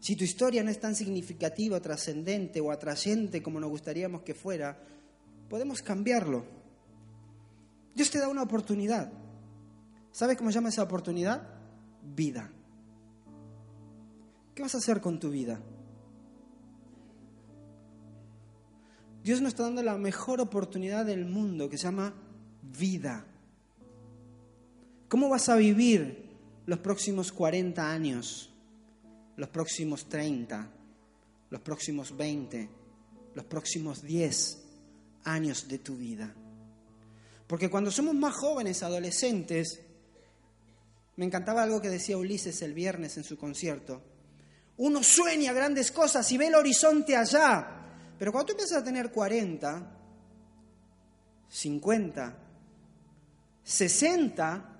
Si 0.00 0.16
tu 0.16 0.24
historia 0.24 0.64
no 0.64 0.70
es 0.70 0.80
tan 0.80 0.96
significativa, 0.96 1.78
trascendente 1.78 2.60
o 2.60 2.72
atrayente 2.72 3.42
como 3.42 3.60
nos 3.60 3.70
gustaríamos 3.70 4.22
que 4.22 4.34
fuera, 4.34 4.78
podemos 5.48 5.82
cambiarlo. 5.82 6.44
Dios 7.94 8.10
te 8.10 8.18
da 8.18 8.28
una 8.28 8.42
oportunidad. 8.42 9.12
¿Sabes 10.10 10.38
cómo 10.38 10.50
se 10.50 10.54
llama 10.54 10.70
esa 10.70 10.82
oportunidad? 10.82 11.42
Vida. 12.16 12.50
¿Qué 14.54 14.62
vas 14.62 14.74
a 14.74 14.78
hacer 14.78 15.02
con 15.02 15.20
tu 15.20 15.30
vida? 15.30 15.60
Dios 19.22 19.42
nos 19.42 19.48
está 19.48 19.64
dando 19.64 19.82
la 19.82 19.98
mejor 19.98 20.40
oportunidad 20.40 21.04
del 21.04 21.26
mundo 21.26 21.68
que 21.68 21.76
se 21.76 21.84
llama 21.84 22.14
vida. 22.62 23.26
¿Cómo 25.08 25.28
vas 25.28 25.48
a 25.50 25.56
vivir 25.56 26.30
los 26.64 26.78
próximos 26.78 27.32
40 27.32 27.90
años? 27.90 28.49
Los 29.36 29.48
próximos 29.48 30.08
30, 30.08 30.70
los 31.50 31.60
próximos 31.60 32.16
20, 32.16 32.68
los 33.34 33.44
próximos 33.44 34.02
10 34.02 34.58
años 35.24 35.68
de 35.68 35.78
tu 35.78 35.96
vida. 35.96 36.34
Porque 37.46 37.68
cuando 37.68 37.90
somos 37.90 38.14
más 38.14 38.34
jóvenes, 38.34 38.82
adolescentes, 38.82 39.80
me 41.16 41.26
encantaba 41.26 41.62
algo 41.62 41.80
que 41.80 41.88
decía 41.88 42.16
Ulises 42.16 42.62
el 42.62 42.74
viernes 42.74 43.16
en 43.16 43.24
su 43.24 43.36
concierto. 43.36 44.02
Uno 44.78 45.02
sueña 45.02 45.52
grandes 45.52 45.92
cosas 45.92 46.30
y 46.32 46.38
ve 46.38 46.46
el 46.46 46.54
horizonte 46.54 47.16
allá. 47.16 47.76
Pero 48.18 48.32
cuando 48.32 48.46
tú 48.46 48.52
empiezas 48.52 48.78
a 48.78 48.84
tener 48.84 49.10
40, 49.10 49.96
50, 51.48 52.38
60, 53.62 54.78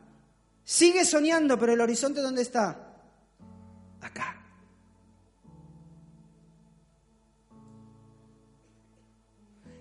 sigues 0.64 1.10
soñando, 1.10 1.58
pero 1.58 1.72
el 1.72 1.80
horizonte 1.80 2.20
¿dónde 2.20 2.42
está? 2.42 2.94
Acá. 4.00 4.39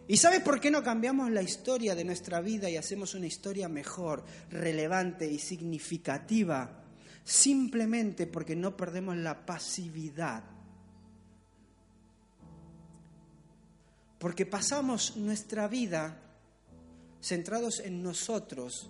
¿Y 0.09 0.17
sabes 0.17 0.39
por 0.39 0.59
qué 0.59 0.71
no 0.71 0.81
cambiamos 0.81 1.29
la 1.29 1.43
historia 1.43 1.93
de 1.93 2.03
nuestra 2.03 2.41
vida 2.41 2.67
y 2.67 2.77
hacemos 2.77 3.13
una 3.13 3.27
historia 3.27 3.69
mejor, 3.69 4.25
relevante 4.49 5.27
y 5.27 5.37
significativa? 5.37 6.83
Simplemente 7.23 8.25
porque 8.25 8.55
no 8.55 8.75
perdemos 8.75 9.17
la 9.17 9.45
pasividad. 9.45 10.43
Porque 14.17 14.47
pasamos 14.47 15.15
nuestra 15.15 15.67
vida 15.67 16.19
centrados 17.21 17.79
en 17.79 18.01
nosotros 18.01 18.89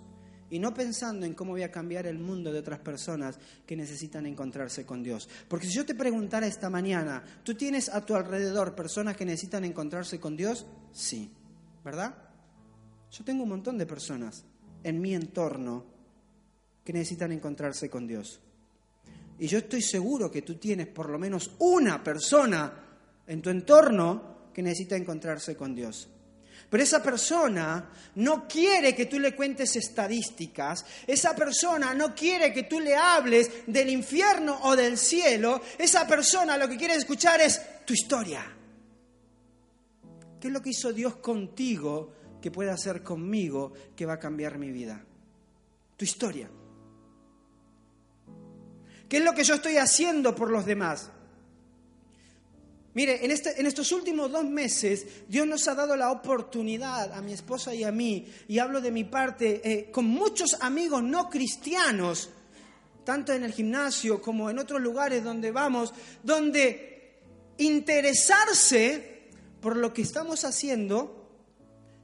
y 0.50 0.58
no 0.58 0.74
pensando 0.74 1.24
en 1.24 1.34
cómo 1.34 1.52
voy 1.52 1.62
a 1.62 1.70
cambiar 1.70 2.06
el 2.06 2.18
mundo 2.18 2.52
de 2.52 2.58
otras 2.58 2.80
personas 2.80 3.38
que 3.64 3.76
necesitan 3.76 4.26
encontrarse 4.26 4.84
con 4.84 5.02
Dios. 5.02 5.28
Porque 5.48 5.66
si 5.66 5.74
yo 5.74 5.86
te 5.86 5.94
preguntara 5.94 6.46
esta 6.46 6.68
mañana, 6.68 7.22
¿tú 7.44 7.54
tienes 7.54 7.88
a 7.88 8.04
tu 8.04 8.14
alrededor 8.14 8.74
personas 8.74 9.16
que 9.16 9.24
necesitan 9.24 9.64
encontrarse 9.64 10.18
con 10.18 10.36
Dios? 10.36 10.66
Sí, 10.92 11.30
¿verdad? 11.84 12.14
Yo 13.12 13.24
tengo 13.24 13.44
un 13.44 13.48
montón 13.48 13.78
de 13.78 13.86
personas 13.86 14.44
en 14.82 15.00
mi 15.00 15.14
entorno 15.14 15.84
que 16.84 16.92
necesitan 16.92 17.32
encontrarse 17.32 17.88
con 17.88 18.06
Dios. 18.06 18.40
Y 19.38 19.46
yo 19.46 19.58
estoy 19.58 19.82
seguro 19.82 20.30
que 20.30 20.42
tú 20.42 20.56
tienes 20.56 20.88
por 20.88 21.08
lo 21.08 21.18
menos 21.18 21.52
una 21.60 22.02
persona 22.02 22.72
en 23.26 23.40
tu 23.40 23.50
entorno 23.50 24.50
que 24.52 24.62
necesita 24.62 24.96
encontrarse 24.96 25.56
con 25.56 25.74
Dios. 25.74 26.08
Pero 26.70 26.84
esa 26.84 27.02
persona 27.02 27.90
no 28.14 28.46
quiere 28.46 28.94
que 28.94 29.06
tú 29.06 29.18
le 29.18 29.34
cuentes 29.34 29.74
estadísticas, 29.74 30.86
esa 31.04 31.34
persona 31.34 31.92
no 31.94 32.14
quiere 32.14 32.52
que 32.52 32.62
tú 32.62 32.78
le 32.78 32.94
hables 32.94 33.66
del 33.66 33.90
infierno 33.90 34.56
o 34.62 34.76
del 34.76 34.96
cielo, 34.96 35.60
esa 35.76 36.06
persona 36.06 36.56
lo 36.56 36.68
que 36.68 36.76
quiere 36.76 36.94
escuchar 36.94 37.40
es 37.40 37.60
tu 37.84 37.92
historia. 37.92 38.56
¿Qué 40.40 40.46
es 40.46 40.52
lo 40.52 40.62
que 40.62 40.70
hizo 40.70 40.92
Dios 40.92 41.16
contigo 41.16 42.14
que 42.40 42.52
puede 42.52 42.70
hacer 42.70 43.02
conmigo 43.02 43.72
que 43.96 44.06
va 44.06 44.14
a 44.14 44.18
cambiar 44.20 44.56
mi 44.56 44.70
vida? 44.70 45.04
Tu 45.96 46.04
historia. 46.04 46.48
¿Qué 49.08 49.16
es 49.16 49.24
lo 49.24 49.34
que 49.34 49.42
yo 49.42 49.56
estoy 49.56 49.76
haciendo 49.76 50.36
por 50.36 50.50
los 50.50 50.64
demás? 50.64 51.10
Mire, 52.92 53.24
en, 53.24 53.30
este, 53.30 53.60
en, 53.60 53.66
estos 53.66 53.92
últimos 53.92 54.32
dos 54.32 54.44
meses 54.44 55.06
Dios 55.28 55.46
nos 55.46 55.68
ha 55.68 55.74
dado 55.74 55.96
la 55.96 56.10
oportunidad 56.10 57.12
a 57.12 57.22
mi 57.22 57.32
esposa 57.32 57.72
y 57.72 57.84
a 57.84 57.92
mí, 57.92 58.26
y 58.48 58.58
hablo 58.58 58.80
de 58.80 58.90
mi 58.90 59.04
parte, 59.04 59.60
eh, 59.64 59.90
con 59.92 60.06
muchos 60.06 60.56
amigos 60.60 61.02
no 61.02 61.30
cristianos, 61.30 62.30
tanto 63.04 63.32
en 63.32 63.44
el 63.44 63.52
gimnasio 63.52 64.20
como 64.20 64.50
en 64.50 64.58
otros 64.58 64.80
lugares 64.80 65.22
donde 65.22 65.52
vamos, 65.52 65.94
donde 66.24 67.20
interesarse 67.58 69.28
por 69.60 69.76
lo 69.76 69.92
que 69.92 70.02
estamos 70.02 70.44
haciendo, 70.44 71.30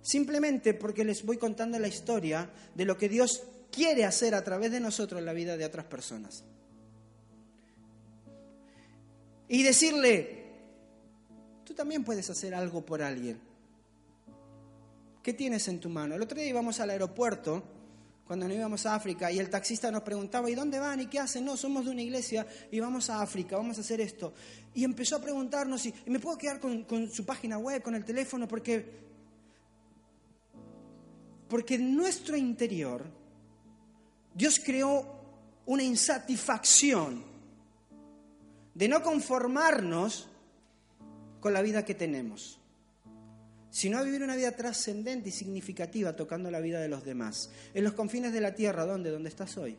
simplemente 0.03 0.73
porque 0.73 1.05
les 1.05 1.25
voy 1.25 1.37
contando 1.37 1.81
la 1.81 1.89
historia 1.89 2.49
de 2.77 2.85
lo 2.85 2.97
que 2.97 3.09
Dios 3.09 3.43
quiere 3.73 4.05
hacer 4.05 4.37
a 4.37 4.45
través 4.45 4.71
de 4.71 4.79
nosotros 4.79 5.19
en 5.19 5.27
la 5.27 5.33
vida 5.33 5.57
de 5.57 5.65
otras 5.65 5.87
personas. 5.87 6.45
Y 9.49 9.63
decirle, 9.63 10.46
también 11.77 12.03
puedes 12.03 12.29
hacer 12.29 12.55
algo 12.55 12.85
por 12.85 13.03
alguien. 13.03 13.39
¿Qué 15.23 15.33
tienes 15.33 15.69
en 15.69 15.79
tu 15.79 15.89
mano? 15.89 16.15
El 16.15 16.23
otro 16.23 16.39
día 16.39 16.49
íbamos 16.49 16.81
al 16.81 16.91
aeropuerto, 16.91 17.63
cuando 18.27 18.49
nos 18.49 18.57
íbamos 18.57 18.87
a 18.87 18.95
África, 18.95 19.31
y 19.31 19.39
el 19.39 19.51
taxista 19.51 19.91
nos 19.91 20.03
preguntaba, 20.03 20.51
¿y 20.51 20.55
dónde 20.55 20.81
van? 20.81 21.01
¿Y 21.01 21.07
qué 21.07 21.21
hacen? 21.21 21.45
No, 21.45 21.57
somos 21.57 21.85
de 21.85 21.93
una 21.93 22.03
iglesia 22.03 22.47
y 22.73 22.81
vamos 22.81 23.11
a 23.11 23.23
África, 23.23 23.57
vamos 23.57 23.79
a 23.79 23.83
hacer 23.83 24.01
esto. 24.01 24.33
Y 24.75 24.83
empezó 24.83 25.17
a 25.17 25.21
preguntarnos, 25.21 25.87
¿y, 25.87 25.95
me 26.07 26.19
puedo 26.19 26.37
quedar 26.39 26.59
con, 26.59 26.85
con 26.85 27.11
su 27.11 27.25
página 27.25 27.59
web, 27.59 27.83
con 27.83 27.95
el 27.95 28.05
teléfono? 28.05 28.49
Porque, 28.49 28.85
porque 31.49 31.77
en 31.77 31.95
nuestro 31.95 32.37
interior 32.37 33.05
Dios 34.35 34.61
creó 34.65 35.17
una 35.67 35.83
insatisfacción 35.83 37.25
de 38.75 38.89
no 38.89 39.03
conformarnos 39.03 40.29
con 41.47 41.53
la 41.53 41.63
vida 41.63 41.85
que 41.85 41.95
tenemos, 41.95 42.59
sino 43.71 43.99
a 43.99 44.03
vivir 44.03 44.21
una 44.25 44.35
vida 44.35 44.51
trascendente 44.51 45.29
y 45.29 45.33
significativa 45.33 46.17
tocando 46.17 46.51
la 46.51 46.59
vida 46.59 46.81
de 46.81 46.89
los 46.89 47.05
demás. 47.05 47.53
En 47.73 47.85
los 47.85 47.93
confines 47.93 48.33
de 48.33 48.41
la 48.41 48.53
tierra, 48.53 48.85
¿dónde? 48.85 49.13
¿Dónde 49.13 49.29
estás 49.29 49.57
hoy? 49.57 49.77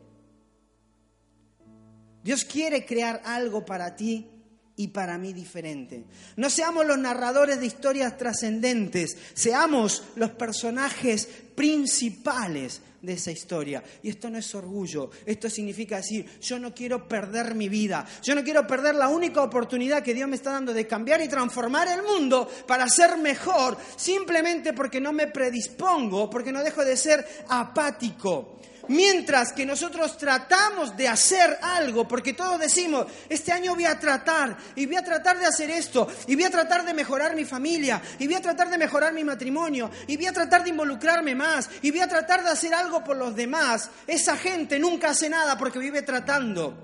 Dios 2.24 2.46
quiere 2.46 2.86
crear 2.86 3.20
algo 3.22 3.66
para 3.66 3.94
ti 3.96 4.30
y 4.76 4.88
para 4.88 5.18
mí 5.18 5.34
diferente. 5.34 6.06
No 6.36 6.48
seamos 6.48 6.86
los 6.86 6.96
narradores 6.96 7.60
de 7.60 7.66
historias 7.66 8.16
trascendentes, 8.16 9.18
seamos 9.34 10.04
los 10.16 10.30
personajes 10.30 11.28
principales 11.54 12.80
de 13.02 13.12
esa 13.12 13.30
historia. 13.30 13.82
Y 14.02 14.10
esto 14.10 14.28
no 14.30 14.38
es 14.38 14.54
orgullo, 14.54 15.10
esto 15.24 15.48
significa 15.48 15.96
decir, 15.96 16.26
yo 16.40 16.58
no 16.58 16.74
quiero 16.74 17.06
perder 17.06 17.54
mi 17.54 17.68
vida, 17.68 18.06
yo 18.22 18.34
no 18.34 18.42
quiero 18.42 18.66
perder 18.66 18.94
la 18.94 19.08
única 19.08 19.42
oportunidad 19.42 20.02
que 20.02 20.14
Dios 20.14 20.28
me 20.28 20.36
está 20.36 20.52
dando 20.52 20.72
de 20.72 20.86
cambiar 20.86 21.20
y 21.20 21.28
transformar 21.28 21.88
el 21.88 22.02
mundo 22.02 22.48
para 22.66 22.88
ser 22.88 23.16
mejor, 23.18 23.76
simplemente 23.96 24.72
porque 24.72 25.00
no 25.00 25.12
me 25.12 25.28
predispongo, 25.28 26.28
porque 26.28 26.52
no 26.52 26.62
dejo 26.62 26.84
de 26.84 26.96
ser 26.96 27.26
apático. 27.48 28.58
Mientras 28.88 29.52
que 29.52 29.66
nosotros 29.66 30.16
tratamos 30.16 30.96
de 30.96 31.08
hacer 31.08 31.58
algo, 31.62 32.08
porque 32.08 32.32
todos 32.32 32.58
decimos, 32.58 33.06
este 33.28 33.52
año 33.52 33.74
voy 33.74 33.84
a 33.84 33.98
tratar, 33.98 34.56
y 34.74 34.86
voy 34.86 34.96
a 34.96 35.04
tratar 35.04 35.38
de 35.38 35.46
hacer 35.46 35.70
esto, 35.70 36.08
y 36.26 36.34
voy 36.34 36.44
a 36.44 36.50
tratar 36.50 36.84
de 36.84 36.94
mejorar 36.94 37.36
mi 37.36 37.44
familia, 37.44 38.00
y 38.18 38.26
voy 38.26 38.36
a 38.36 38.42
tratar 38.42 38.70
de 38.70 38.78
mejorar 38.78 39.12
mi 39.12 39.24
matrimonio, 39.24 39.90
y 40.06 40.16
voy 40.16 40.26
a 40.26 40.32
tratar 40.32 40.64
de 40.64 40.70
involucrarme 40.70 41.34
más, 41.34 41.68
y 41.82 41.90
voy 41.90 42.00
a 42.00 42.08
tratar 42.08 42.42
de 42.42 42.50
hacer 42.50 42.74
algo 42.74 43.04
por 43.04 43.16
los 43.16 43.36
demás. 43.36 43.90
Esa 44.06 44.36
gente 44.36 44.78
nunca 44.78 45.10
hace 45.10 45.28
nada 45.28 45.58
porque 45.58 45.78
vive 45.78 46.02
tratando. 46.02 46.74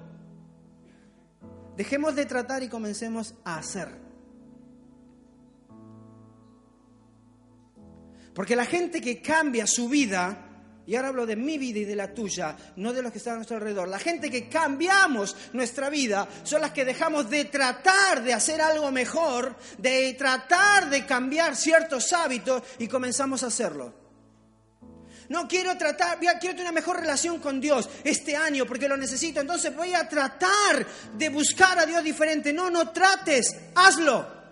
Dejemos 1.77 2.15
de 2.15 2.27
tratar 2.27 2.63
y 2.63 2.69
comencemos 2.69 3.35
a 3.45 3.59
hacer. 3.59 4.05
Porque 8.35 8.57
la 8.57 8.65
gente 8.65 9.01
que 9.01 9.23
cambia 9.23 9.67
su 9.67 9.89
vida 9.89 10.54
y 10.87 10.97
ahora 10.97 11.09
hablo 11.09 11.27
de 11.27 11.37
mi 11.37 11.59
vida 11.59 11.81
y 11.81 11.85
de 11.85 11.97
la 11.97 12.13
tuya, 12.13 12.57
no 12.77 12.93
de 12.93 13.03
los 13.03 13.11
que 13.11 13.19
están 13.19 13.35
a 13.35 13.37
nuestro 13.37 13.57
alrededor. 13.57 13.89
La 13.89 13.99
gente 13.99 14.31
que 14.31 14.49
cambiamos 14.49 15.35
nuestra 15.53 15.89
vida 15.89 16.29
son 16.43 16.61
las 16.61 16.73
que 16.73 16.85
dejamos 16.85 17.31
de 17.31 17.47
tratar 17.47 18.23
de 18.23 18.35
hacer 18.35 18.61
algo 18.61 18.91
mejor, 18.91 19.57
de 19.79 20.15
tratar 20.15 20.91
de 20.91 21.07
cambiar 21.07 21.57
ciertos 21.57 22.13
hábitos 22.13 22.63
y 22.79 22.89
comenzamos 22.89 23.43
a 23.43 23.47
hacerlo. 23.47 24.05
No 25.29 25.49
quiero 25.49 25.77
tratar, 25.79 26.19
quiero 26.19 26.39
tener 26.39 26.61
una 26.61 26.73
mejor 26.73 27.01
relación 27.01 27.39
con 27.39 27.61
Dios 27.61 27.89
este 28.05 28.37
año 28.37 28.67
porque 28.67 28.89
lo 28.89 28.97
necesito. 28.97 29.41
Entonces 29.41 29.75
voy 29.75 29.95
a 29.95 30.07
tratar 30.07 30.87
de 31.17 31.29
buscar 31.31 31.79
a 31.79 31.87
Dios 31.87 32.05
diferente. 32.05 32.53
No, 32.53 32.69
no 32.69 32.91
trates, 32.91 33.57
hazlo. 33.75 34.44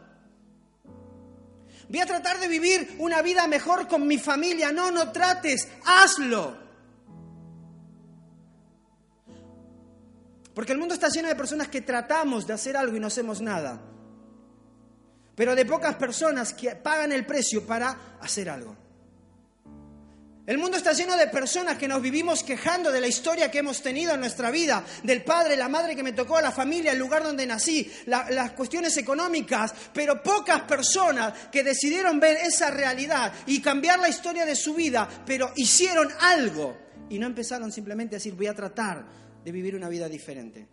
Voy 1.93 2.01
a 2.01 2.07
tratar 2.07 2.41
de 2.41 2.49
vivir 2.49 2.97
una 3.01 3.21
vida 3.21 3.47
mejor 3.47 3.87
con 3.87 4.07
mi 4.07 4.17
familia. 4.17 4.73
No, 4.73 4.91
no 4.91 5.13
trates, 5.13 5.69
hazlo. 5.85 6.57
Porque 10.55 10.73
el 10.73 10.79
mundo 10.79 10.95
está 10.95 11.11
lleno 11.11 11.29
de 11.29 11.37
personas 11.37 11.69
que 11.69 11.83
tratamos 11.83 12.47
de 12.47 12.55
hacer 12.55 12.79
algo 12.79 12.97
y 12.97 13.01
no 13.01 13.09
hacemos 13.09 13.43
nada. 13.43 13.83
Pero 15.35 15.55
de 15.55 15.67
pocas 15.67 15.97
personas 15.97 16.55
que 16.55 16.75
pagan 16.77 17.13
el 17.13 17.27
precio 17.27 17.67
para 17.67 18.17
hacer 18.23 18.49
algo. 18.49 18.75
El 20.45 20.59
mundo 20.59 20.77
está 20.77 20.93
lleno 20.93 21.17
de 21.17 21.29
personas 21.29 21.79
que 21.79 21.87
nos 21.87 22.03
vivimos 22.03 22.43
quejando 22.43 22.91
de 22.91 23.01
la 23.01 23.07
historia 23.07 23.49
que 23.49 23.59
hemos 23.59 23.81
tenido 23.81 24.13
en 24.13 24.19
nuestra 24.19 24.51
vida, 24.51 24.85
del 25.05 25.23
padre, 25.23 25.57
la 25.57 25.69
madre 25.69 25.95
que 25.95 26.03
me 26.03 26.13
tocó, 26.13 26.41
la 26.41 26.51
familia, 26.51 26.91
el 26.91 26.99
lugar 26.99 27.23
donde 27.23 27.47
nací, 27.47 27.89
las 28.07 28.51
cuestiones 28.53 28.97
económicas, 28.97 29.73
pero 29.93 30.21
pocas 30.21 30.63
personas 30.63 31.49
que 31.53 31.63
decidieron 31.63 32.19
ver 32.19 32.39
esa 32.39 32.73
realidad 32.73 33.33
y 33.47 33.61
cambiar 33.61 34.01
la 34.01 34.09
historia 34.09 34.45
de 34.45 34.57
su 34.57 34.75
vida, 34.75 35.09
pero 35.25 35.53
hicieron 35.55 36.09
algo 36.19 36.77
y 37.09 37.21
no 37.21 37.29
empezaron 37.29 37.71
simplemente 37.71 38.17
a 38.17 38.19
decir 38.19 38.35
voy 38.35 38.49
a 38.49 38.55
tratar 38.55 39.07
de 39.45 39.53
vivir 39.53 39.77
una 39.77 39.89
vida 39.89 40.09
diferente. 40.09 40.67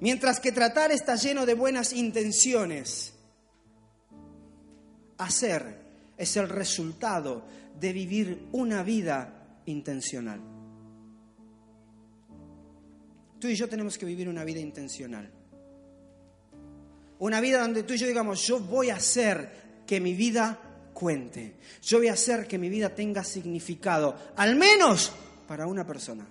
Mientras 0.00 0.40
que 0.40 0.50
tratar 0.50 0.92
está 0.92 1.16
lleno 1.16 1.44
de 1.44 1.52
buenas 1.52 1.92
intenciones 1.92 3.13
hacer 5.18 5.84
es 6.16 6.36
el 6.36 6.48
resultado 6.48 7.44
de 7.78 7.92
vivir 7.92 8.48
una 8.52 8.82
vida 8.82 9.60
intencional. 9.66 10.40
Tú 13.38 13.48
y 13.48 13.54
yo 13.56 13.68
tenemos 13.68 13.98
que 13.98 14.06
vivir 14.06 14.28
una 14.28 14.44
vida 14.44 14.60
intencional. 14.60 15.30
Una 17.18 17.40
vida 17.40 17.60
donde 17.60 17.82
tú 17.82 17.94
y 17.94 17.98
yo 17.98 18.06
digamos, 18.06 18.46
yo 18.46 18.60
voy 18.60 18.90
a 18.90 18.96
hacer 18.96 19.82
que 19.86 20.00
mi 20.00 20.14
vida 20.14 20.58
cuente. 20.92 21.56
Yo 21.82 21.98
voy 21.98 22.08
a 22.08 22.14
hacer 22.14 22.46
que 22.46 22.58
mi 22.58 22.68
vida 22.68 22.94
tenga 22.94 23.24
significado, 23.24 24.16
al 24.36 24.56
menos 24.56 25.12
para 25.46 25.66
una 25.66 25.86
persona. 25.86 26.26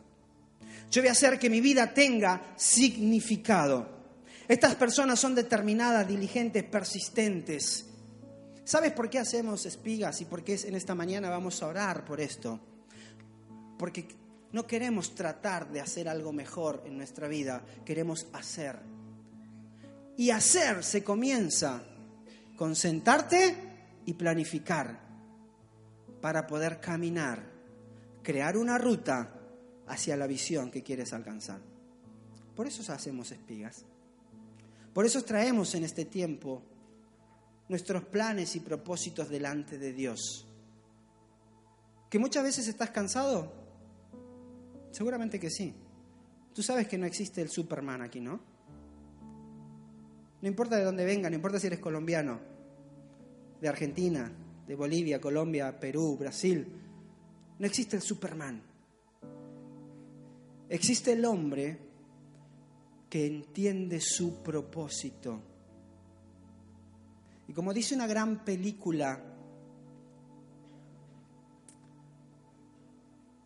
Yo 0.90 1.02
voy 1.02 1.10
a 1.10 1.14
hacer 1.14 1.38
que 1.40 1.50
mi 1.50 1.62
vida 1.62 1.94
tenga 1.94 2.54
significado. 2.56 3.90
Estas 4.48 4.76
personas 4.76 5.20
son 5.20 5.36
determinadas, 5.36 6.08
diligentes, 6.08 6.64
persistentes 6.64 7.93
¿Sabes 8.66 8.94
por 8.94 9.10
qué 9.10 9.20
hacemos 9.20 9.66
espigas 9.66 10.22
y 10.22 10.26
por 10.26 10.44
qué 10.44 10.60
en 10.66 10.76
esta 10.76 10.96
mañana 10.96 11.30
vamos 11.30 11.62
a 11.62 11.68
orar 11.68 12.06
por 12.06 12.22
esto? 12.22 12.60
Porque 13.78 14.08
no 14.54 14.66
queremos 14.66 15.16
tratar 15.16 15.70
de 15.72 15.82
hacer 15.82 16.08
algo 16.08 16.32
mejor 16.32 16.84
en 16.86 16.98
nuestra 16.98 17.28
vida, 17.28 17.62
queremos 17.84 18.28
hacer. 18.32 18.80
Y 20.16 20.30
hacer 20.30 20.84
se 20.84 21.04
comienza 21.04 21.84
con 22.56 22.76
sentarte 22.76 23.58
y 24.06 24.14
planificar 24.14 25.00
para 26.22 26.48
poder 26.48 26.80
caminar, 26.80 27.44
crear 28.22 28.56
una 28.56 28.78
ruta 28.78 29.34
hacia 29.88 30.16
la 30.16 30.28
visión 30.28 30.72
que 30.72 30.84
quieres 30.84 31.12
alcanzar. 31.12 31.60
Por 32.56 32.68
eso 32.68 32.94
hacemos 32.94 33.32
espigas. 33.32 33.84
Por 34.94 35.06
eso 35.06 35.24
traemos 35.24 35.74
en 35.76 35.84
este 35.84 36.06
tiempo 36.06 36.62
nuestros 37.70 38.04
planes 38.06 38.56
y 38.56 38.60
propósitos 38.60 39.30
delante 39.30 39.78
de 39.78 39.94
Dios. 39.94 40.48
¿Que 42.10 42.20
muchas 42.20 42.44
veces 42.44 42.68
estás 42.68 42.92
cansado? 42.92 43.52
Seguramente 44.92 45.40
que 45.40 45.50
sí. 45.50 45.74
Tú 46.54 46.62
sabes 46.62 46.88
que 46.88 46.98
no 46.98 47.06
existe 47.06 47.42
el 47.42 47.50
Superman 47.50 48.02
aquí, 48.02 48.20
¿no? 48.20 48.40
No 50.42 50.48
importa 50.48 50.76
de 50.76 50.84
dónde 50.84 51.06
venga, 51.06 51.30
no 51.30 51.36
importa 51.36 51.60
si 51.60 51.68
eres 51.68 51.80
colombiano, 51.80 52.40
de 53.60 53.68
Argentina, 53.68 54.32
de 54.68 54.76
Bolivia, 54.76 55.20
Colombia, 55.20 55.80
Perú, 55.80 56.18
Brasil. 56.18 56.68
No 57.58 57.66
existe 57.66 57.96
el 57.96 58.02
Superman. 58.02 58.62
Existe 60.70 61.14
el 61.14 61.24
hombre 61.26 61.80
que 63.10 63.26
entiende 63.26 64.00
su 64.02 64.44
propósito 64.44 65.53
como 67.54 67.74
dice 67.74 67.96
una 67.96 68.08
gran 68.08 68.44
película, 68.44 69.22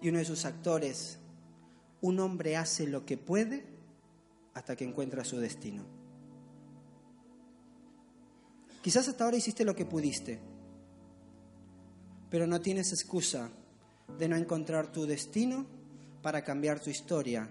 y 0.02 0.10
uno 0.10 0.20
de 0.20 0.26
sus 0.26 0.46
actores, 0.46 1.20
un 2.02 2.20
hombre 2.20 2.56
hace 2.56 2.88
lo 2.88 3.06
que 3.06 3.18
puede 3.18 3.66
hasta 4.54 4.76
que 4.76 4.86
encuentra 4.86 5.24
su 5.24 5.38
destino. 5.38 5.84
Quizás 8.82 9.08
hasta 9.08 9.24
ahora 9.24 9.38
hiciste 9.38 9.66
lo 9.66 9.76
que 9.76 9.86
pudiste, 9.86 10.40
pero 12.30 12.48
no 12.48 12.62
tienes 12.62 12.92
excusa 12.94 13.50
de 14.18 14.30
no 14.30 14.36
encontrar 14.36 14.92
tu 14.92 15.06
destino 15.06 15.66
para 16.22 16.44
cambiar 16.44 16.80
tu 16.80 16.90
historia, 16.90 17.50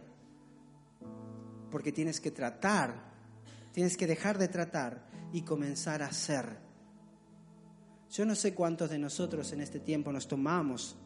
porque 1.70 1.92
tienes 1.92 2.20
que 2.20 2.30
tratar, 2.30 3.12
tienes 3.72 3.96
que 3.96 4.06
dejar 4.06 4.38
de 4.38 4.48
tratar 4.48 5.06
y 5.36 5.42
comenzar 5.42 6.00
a 6.00 6.06
hacer. 6.06 6.56
Yo 8.10 8.24
no 8.24 8.34
sé 8.34 8.54
cuántos 8.54 8.88
de 8.88 8.98
nosotros 8.98 9.52
en 9.52 9.60
este 9.60 9.80
tiempo 9.80 10.10
nos 10.10 10.26
tomamos 10.26 10.96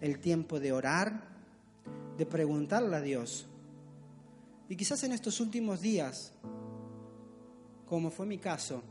el 0.00 0.18
tiempo 0.18 0.58
de 0.58 0.72
orar, 0.72 1.22
de 2.16 2.26
preguntarle 2.26 2.96
a 2.96 3.00
Dios. 3.00 3.46
Y 4.68 4.74
quizás 4.74 5.04
en 5.04 5.12
estos 5.12 5.38
últimos 5.38 5.80
días, 5.80 6.32
como 7.86 8.10
fue 8.10 8.26
mi 8.26 8.38
caso, 8.38 8.82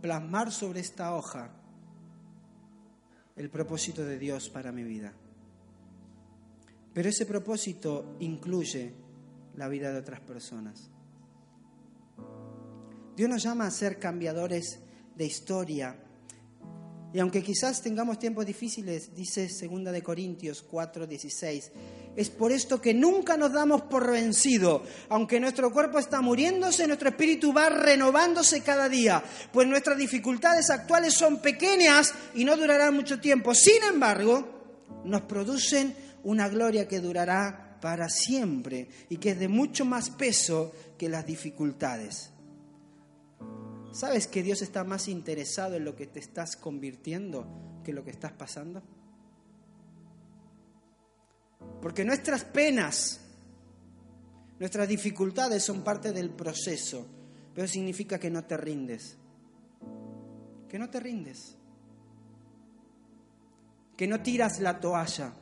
plasmar 0.00 0.52
sobre 0.52 0.78
esta 0.78 1.16
hoja 1.16 1.50
el 3.34 3.50
propósito 3.50 4.04
de 4.04 4.20
Dios 4.20 4.48
para 4.50 4.70
mi 4.70 4.84
vida. 4.84 5.12
Pero 6.94 7.08
ese 7.08 7.26
propósito 7.26 8.14
incluye 8.20 8.94
la 9.56 9.66
vida 9.66 9.92
de 9.92 9.98
otras 9.98 10.20
personas. 10.20 10.92
Dios 13.16 13.30
nos 13.30 13.42
llama 13.42 13.66
a 13.66 13.70
ser 13.70 13.98
cambiadores 13.98 14.78
de 15.14 15.24
historia. 15.24 15.96
Y 17.14 17.18
aunque 17.18 17.42
quizás 17.42 17.80
tengamos 17.80 18.18
tiempos 18.18 18.44
difíciles, 18.44 19.14
dice 19.14 19.48
2 19.48 19.90
de 19.90 20.02
Corintios 20.02 20.62
4:16, 20.70 21.70
es 22.14 22.28
por 22.28 22.52
esto 22.52 22.78
que 22.78 22.92
nunca 22.92 23.38
nos 23.38 23.54
damos 23.54 23.82
por 23.82 24.10
vencido. 24.10 24.82
Aunque 25.08 25.40
nuestro 25.40 25.72
cuerpo 25.72 25.98
está 25.98 26.20
muriéndose, 26.20 26.86
nuestro 26.86 27.08
espíritu 27.08 27.54
va 27.54 27.70
renovándose 27.70 28.60
cada 28.60 28.86
día, 28.90 29.24
pues 29.50 29.66
nuestras 29.66 29.96
dificultades 29.96 30.68
actuales 30.68 31.14
son 31.14 31.40
pequeñas 31.40 32.12
y 32.34 32.44
no 32.44 32.54
durarán 32.54 32.94
mucho 32.94 33.18
tiempo. 33.18 33.54
Sin 33.54 33.82
embargo, 33.82 34.46
nos 35.04 35.22
producen 35.22 35.96
una 36.22 36.50
gloria 36.50 36.86
que 36.86 37.00
durará 37.00 37.78
para 37.80 38.10
siempre 38.10 38.88
y 39.08 39.16
que 39.16 39.30
es 39.30 39.38
de 39.38 39.48
mucho 39.48 39.86
más 39.86 40.10
peso 40.10 40.74
que 40.98 41.08
las 41.08 41.24
dificultades. 41.24 42.35
¿Sabes 43.96 44.26
que 44.26 44.42
Dios 44.42 44.60
está 44.60 44.84
más 44.84 45.08
interesado 45.08 45.76
en 45.76 45.86
lo 45.86 45.96
que 45.96 46.06
te 46.06 46.18
estás 46.18 46.54
convirtiendo 46.54 47.80
que 47.82 47.94
lo 47.94 48.04
que 48.04 48.10
estás 48.10 48.30
pasando? 48.30 48.82
Porque 51.80 52.04
nuestras 52.04 52.44
penas, 52.44 53.22
nuestras 54.58 54.86
dificultades 54.86 55.64
son 55.64 55.82
parte 55.82 56.12
del 56.12 56.28
proceso, 56.28 57.06
pero 57.54 57.66
significa 57.66 58.18
que 58.18 58.28
no 58.28 58.44
te 58.44 58.58
rindes. 58.58 59.16
Que 60.68 60.78
no 60.78 60.90
te 60.90 61.00
rindes. 61.00 61.56
Que 63.96 64.06
no 64.06 64.20
tiras 64.20 64.60
la 64.60 64.78
toalla. 64.78 65.32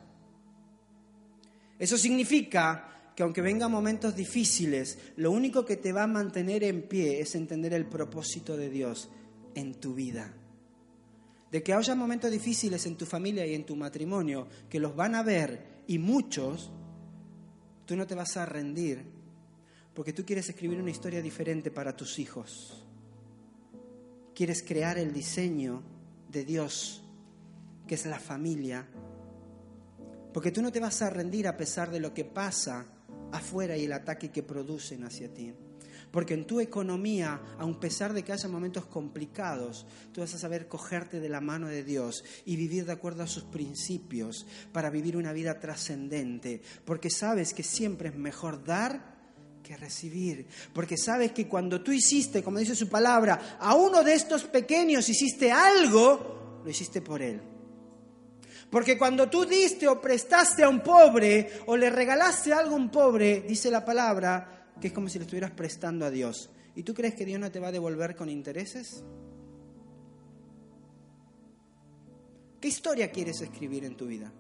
Eso 1.76 1.98
significa 1.98 2.93
que 3.14 3.22
aunque 3.22 3.42
vengan 3.42 3.70
momentos 3.70 4.16
difíciles, 4.16 4.98
lo 5.16 5.30
único 5.30 5.64
que 5.64 5.76
te 5.76 5.92
va 5.92 6.02
a 6.02 6.08
mantener 6.08 6.64
en 6.64 6.82
pie 6.88 7.20
es 7.20 7.34
entender 7.34 7.72
el 7.72 7.86
propósito 7.86 8.56
de 8.56 8.70
Dios 8.70 9.08
en 9.54 9.74
tu 9.74 9.94
vida. 9.94 10.34
De 11.50 11.62
que 11.62 11.72
haya 11.72 11.94
momentos 11.94 12.30
difíciles 12.30 12.84
en 12.86 12.96
tu 12.96 13.06
familia 13.06 13.46
y 13.46 13.54
en 13.54 13.64
tu 13.64 13.76
matrimonio, 13.76 14.48
que 14.68 14.80
los 14.80 14.96
van 14.96 15.14
a 15.14 15.22
ver 15.22 15.82
y 15.86 15.98
muchos, 15.98 16.72
tú 17.86 17.94
no 17.94 18.06
te 18.06 18.16
vas 18.16 18.36
a 18.36 18.46
rendir, 18.46 19.04
porque 19.94 20.12
tú 20.12 20.24
quieres 20.24 20.48
escribir 20.48 20.80
una 20.80 20.90
historia 20.90 21.22
diferente 21.22 21.70
para 21.70 21.96
tus 21.96 22.18
hijos. 22.18 22.80
quieres 24.34 24.64
crear 24.64 24.98
el 24.98 25.12
diseño 25.12 25.84
de 26.28 26.44
Dios, 26.44 27.04
que 27.86 27.94
es 27.94 28.04
la 28.04 28.18
familia, 28.18 28.84
porque 30.32 30.50
tú 30.50 30.60
no 30.60 30.72
te 30.72 30.80
vas 30.80 31.00
a 31.02 31.10
rendir 31.10 31.46
a 31.46 31.56
pesar 31.56 31.92
de 31.92 32.00
lo 32.00 32.12
que 32.12 32.24
pasa 32.24 32.93
afuera 33.36 33.76
y 33.76 33.84
el 33.84 33.92
ataque 33.92 34.30
que 34.30 34.42
producen 34.42 35.04
hacia 35.04 35.32
ti. 35.32 35.52
Porque 36.10 36.34
en 36.34 36.46
tu 36.46 36.60
economía, 36.60 37.40
a 37.58 37.80
pesar 37.80 38.12
de 38.12 38.22
que 38.22 38.32
haya 38.32 38.48
momentos 38.48 38.86
complicados, 38.86 39.84
tú 40.12 40.20
vas 40.20 40.32
a 40.34 40.38
saber 40.38 40.68
cogerte 40.68 41.18
de 41.18 41.28
la 41.28 41.40
mano 41.40 41.66
de 41.66 41.82
Dios 41.82 42.24
y 42.44 42.54
vivir 42.54 42.86
de 42.86 42.92
acuerdo 42.92 43.24
a 43.24 43.26
sus 43.26 43.42
principios 43.44 44.46
para 44.72 44.90
vivir 44.90 45.16
una 45.16 45.32
vida 45.32 45.58
trascendente. 45.58 46.62
Porque 46.84 47.10
sabes 47.10 47.52
que 47.52 47.64
siempre 47.64 48.10
es 48.10 48.14
mejor 48.14 48.62
dar 48.62 49.14
que 49.64 49.76
recibir. 49.76 50.46
Porque 50.72 50.96
sabes 50.96 51.32
que 51.32 51.48
cuando 51.48 51.82
tú 51.82 51.90
hiciste, 51.90 52.44
como 52.44 52.60
dice 52.60 52.76
su 52.76 52.88
palabra, 52.88 53.56
a 53.58 53.74
uno 53.74 54.04
de 54.04 54.14
estos 54.14 54.44
pequeños 54.44 55.08
hiciste 55.08 55.50
algo, 55.50 56.60
lo 56.62 56.70
hiciste 56.70 57.02
por 57.02 57.22
él. 57.22 57.53
Porque 58.74 58.98
cuando 58.98 59.30
tú 59.30 59.44
diste 59.44 59.86
o 59.86 60.00
prestaste 60.00 60.64
a 60.64 60.68
un 60.68 60.80
pobre 60.80 61.62
o 61.66 61.76
le 61.76 61.90
regalaste 61.90 62.52
algo 62.52 62.74
a 62.74 62.76
un 62.76 62.90
pobre, 62.90 63.42
dice 63.42 63.70
la 63.70 63.84
palabra, 63.84 64.72
que 64.80 64.88
es 64.88 64.92
como 64.92 65.08
si 65.08 65.16
le 65.16 65.26
estuvieras 65.26 65.52
prestando 65.52 66.04
a 66.04 66.10
Dios. 66.10 66.50
¿Y 66.74 66.82
tú 66.82 66.92
crees 66.92 67.14
que 67.14 67.24
Dios 67.24 67.38
no 67.38 67.52
te 67.52 67.60
va 67.60 67.68
a 67.68 67.70
devolver 67.70 68.16
con 68.16 68.28
intereses? 68.28 69.04
¿Qué 72.60 72.66
historia 72.66 73.12
quieres 73.12 73.40
escribir 73.42 73.84
en 73.84 73.96
tu 73.96 74.08
vida? 74.08 74.32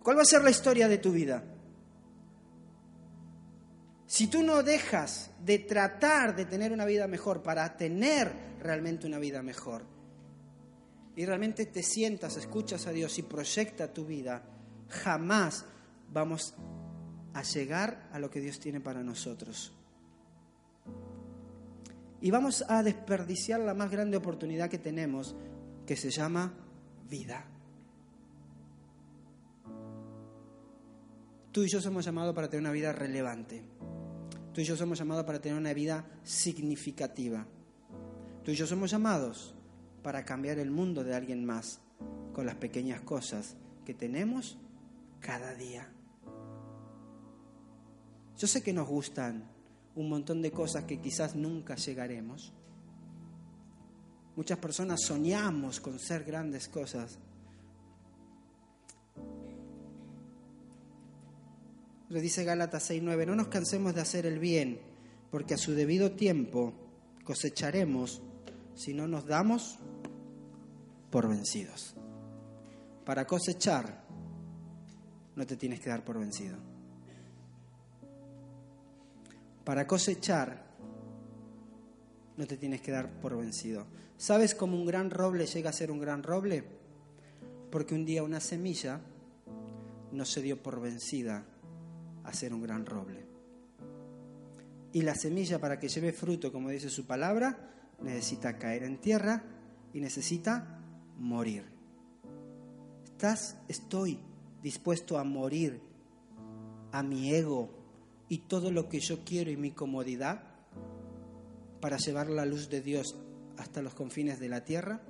¿Cuál 0.00 0.16
va 0.16 0.22
a 0.22 0.26
ser 0.26 0.44
la 0.44 0.50
historia 0.50 0.86
de 0.86 0.98
tu 0.98 1.10
vida? 1.10 1.42
Si 4.06 4.28
tú 4.28 4.44
no 4.44 4.62
dejas 4.62 5.32
de 5.44 5.58
tratar 5.58 6.36
de 6.36 6.44
tener 6.44 6.70
una 6.70 6.84
vida 6.84 7.08
mejor 7.08 7.42
para 7.42 7.76
tener 7.76 8.32
realmente 8.60 9.08
una 9.08 9.18
vida 9.18 9.42
mejor, 9.42 9.98
y 11.16 11.26
realmente 11.26 11.66
te 11.66 11.82
sientas, 11.82 12.36
escuchas 12.36 12.86
a 12.86 12.92
Dios 12.92 13.18
y 13.18 13.22
proyecta 13.22 13.92
tu 13.92 14.04
vida, 14.04 14.42
jamás 14.88 15.64
vamos 16.12 16.54
a 17.34 17.42
llegar 17.42 18.08
a 18.12 18.18
lo 18.18 18.30
que 18.30 18.40
Dios 18.40 18.58
tiene 18.60 18.80
para 18.80 19.02
nosotros. 19.02 19.72
Y 22.20 22.30
vamos 22.30 22.64
a 22.68 22.82
desperdiciar 22.82 23.60
la 23.60 23.74
más 23.74 23.90
grande 23.90 24.16
oportunidad 24.16 24.68
que 24.68 24.78
tenemos, 24.78 25.34
que 25.86 25.96
se 25.96 26.10
llama 26.10 26.52
vida. 27.08 27.44
Tú 31.52 31.64
y 31.64 31.68
yo 31.68 31.80
somos 31.80 32.04
llamados 32.04 32.34
para 32.34 32.48
tener 32.48 32.62
una 32.62 32.72
vida 32.72 32.92
relevante. 32.92 33.62
Tú 34.52 34.60
y 34.60 34.64
yo 34.64 34.76
somos 34.76 34.98
llamados 34.98 35.24
para 35.24 35.40
tener 35.40 35.58
una 35.58 35.72
vida 35.72 36.04
significativa. 36.22 37.46
Tú 38.44 38.50
y 38.52 38.54
yo 38.54 38.66
somos 38.66 38.90
llamados 38.90 39.54
para 40.02 40.24
cambiar 40.24 40.58
el 40.58 40.70
mundo 40.70 41.04
de 41.04 41.14
alguien 41.14 41.44
más 41.44 41.80
con 42.32 42.46
las 42.46 42.56
pequeñas 42.56 43.00
cosas 43.02 43.56
que 43.84 43.94
tenemos 43.94 44.58
cada 45.20 45.54
día. 45.54 45.88
Yo 48.38 48.46
sé 48.46 48.62
que 48.62 48.72
nos 48.72 48.88
gustan 48.88 49.44
un 49.94 50.08
montón 50.08 50.40
de 50.40 50.50
cosas 50.50 50.84
que 50.84 51.00
quizás 51.00 51.34
nunca 51.34 51.74
llegaremos. 51.74 52.52
Muchas 54.36 54.58
personas 54.58 55.02
soñamos 55.02 55.80
con 55.80 55.98
ser 55.98 56.24
grandes 56.24 56.68
cosas. 56.68 57.18
Le 62.08 62.20
dice 62.20 62.44
Gálatas 62.44 62.90
6:9, 62.90 63.26
no 63.26 63.34
nos 63.34 63.48
cansemos 63.48 63.94
de 63.94 64.00
hacer 64.00 64.24
el 64.24 64.38
bien, 64.38 64.80
porque 65.30 65.54
a 65.54 65.58
su 65.58 65.72
debido 65.72 66.12
tiempo 66.12 66.72
cosecharemos 67.24 68.22
si 68.74 68.94
no 68.94 69.06
nos 69.06 69.26
damos 69.26 69.78
por 71.10 71.28
vencidos. 71.28 71.94
Para 73.04 73.26
cosechar, 73.26 74.04
no 75.36 75.46
te 75.46 75.56
tienes 75.56 75.80
que 75.80 75.90
dar 75.90 76.04
por 76.04 76.18
vencido. 76.18 76.56
Para 79.64 79.86
cosechar, 79.86 80.64
no 82.36 82.46
te 82.46 82.56
tienes 82.56 82.80
que 82.80 82.92
dar 82.92 83.10
por 83.20 83.36
vencido. 83.36 83.86
¿Sabes 84.16 84.54
cómo 84.54 84.76
un 84.76 84.86
gran 84.86 85.10
roble 85.10 85.46
llega 85.46 85.70
a 85.70 85.74
ser 85.74 85.90
un 85.90 85.98
gran 85.98 86.22
roble? 86.22 86.64
Porque 87.70 87.94
un 87.94 88.04
día 88.04 88.22
una 88.22 88.40
semilla 88.40 89.00
no 90.12 90.24
se 90.24 90.42
dio 90.42 90.62
por 90.62 90.80
vencida 90.80 91.44
a 92.24 92.32
ser 92.32 92.52
un 92.52 92.62
gran 92.62 92.86
roble. 92.86 93.26
Y 94.92 95.02
la 95.02 95.14
semilla 95.14 95.58
para 95.60 95.78
que 95.78 95.88
lleve 95.88 96.12
fruto, 96.12 96.52
como 96.52 96.70
dice 96.70 96.90
su 96.90 97.06
palabra, 97.06 97.70
necesita 98.00 98.58
caer 98.58 98.82
en 98.82 99.00
tierra 99.00 99.42
y 99.92 100.00
necesita 100.00 100.79
morir. 101.20 101.64
¿Estás, 103.04 103.58
estoy 103.68 104.18
dispuesto 104.62 105.18
a 105.18 105.24
morir 105.24 105.80
a 106.90 107.02
mi 107.02 107.32
ego 107.32 107.68
y 108.28 108.38
todo 108.38 108.72
lo 108.72 108.88
que 108.88 109.00
yo 109.00 109.22
quiero 109.24 109.50
y 109.50 109.56
mi 109.56 109.70
comodidad 109.70 110.42
para 111.80 111.98
llevar 111.98 112.30
la 112.30 112.46
luz 112.46 112.70
de 112.70 112.80
Dios 112.80 113.16
hasta 113.58 113.82
los 113.82 113.94
confines 113.94 114.40
de 114.40 114.48
la 114.48 114.64
tierra? 114.64 115.02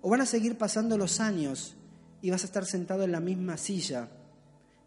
¿O 0.00 0.10
van 0.10 0.20
a 0.20 0.26
seguir 0.26 0.56
pasando 0.56 0.96
los 0.96 1.18
años 1.18 1.76
y 2.22 2.30
vas 2.30 2.44
a 2.44 2.46
estar 2.46 2.64
sentado 2.64 3.02
en 3.02 3.12
la 3.12 3.20
misma 3.20 3.56
silla, 3.56 4.08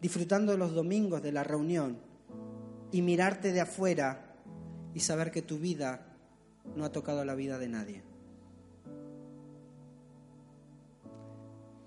disfrutando 0.01 0.55
los 0.55 0.73
domingos 0.73 1.21
de 1.21 1.33
la 1.33 1.43
reunión 1.43 1.97
y 2.93 3.01
mirarte 3.01 3.51
de 3.51 3.59
afuera 3.59 4.37
y 4.93 5.01
saber 5.01 5.31
que 5.31 5.41
tu 5.41 5.59
vida 5.59 6.15
no 6.77 6.85
ha 6.85 6.91
tocado 6.93 7.25
la 7.25 7.35
vida 7.35 7.59
de 7.59 7.67
nadie? 7.67 8.10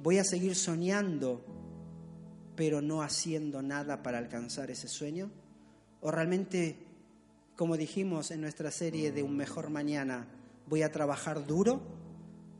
Voy 0.05 0.19
a 0.19 0.25
seguir 0.25 0.55
soñando, 0.55 1.43
pero 2.57 2.83
no 2.83 3.01
haciendo 3.01 3.63
nada 3.63 4.03
para 4.03 4.19
alcanzar 4.19 4.71
ese 4.71 4.87
sueño. 4.87 5.31
O 6.03 6.11
realmente, 6.11 6.77
como 7.57 7.79
dijimos 7.79 8.31
en 8.31 8.43
nuestra 8.43 8.71
serie 8.71 9.13
de 9.13 9.23
Un 9.23 9.35
mejor 9.35 9.71
mañana, 9.71 10.29
voy 10.67 10.83
a 10.83 10.93
trabajar 10.93 11.47
duro, 11.47 11.81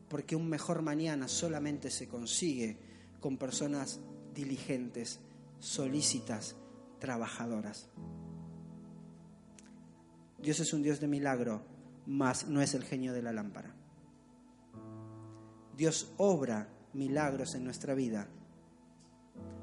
porque 0.09 0.37
un 0.37 0.49
mejor 0.49 0.81
mañana 0.81 1.29
solamente 1.29 1.91
se 1.91 2.09
consigue 2.09 2.79
con 3.21 3.37
personas 3.37 4.01
diligentes, 4.35 5.21
solícitas, 5.59 6.57
trabajadoras. 6.99 7.91
Dios 10.39 10.61
es 10.61 10.73
un 10.73 10.83
Dios 10.83 10.99
de 10.99 11.09
milagro, 11.09 11.61
mas 12.07 12.49
no 12.49 12.63
es 12.63 12.73
el 12.73 12.85
genio 12.85 13.13
de 13.13 13.21
la 13.21 13.35
lámpara. 13.35 13.75
Dios 15.77 16.11
obra 16.17 16.74
milagros 16.95 17.55
en 17.55 17.65
nuestra 17.65 17.95
vida, 17.95 18.29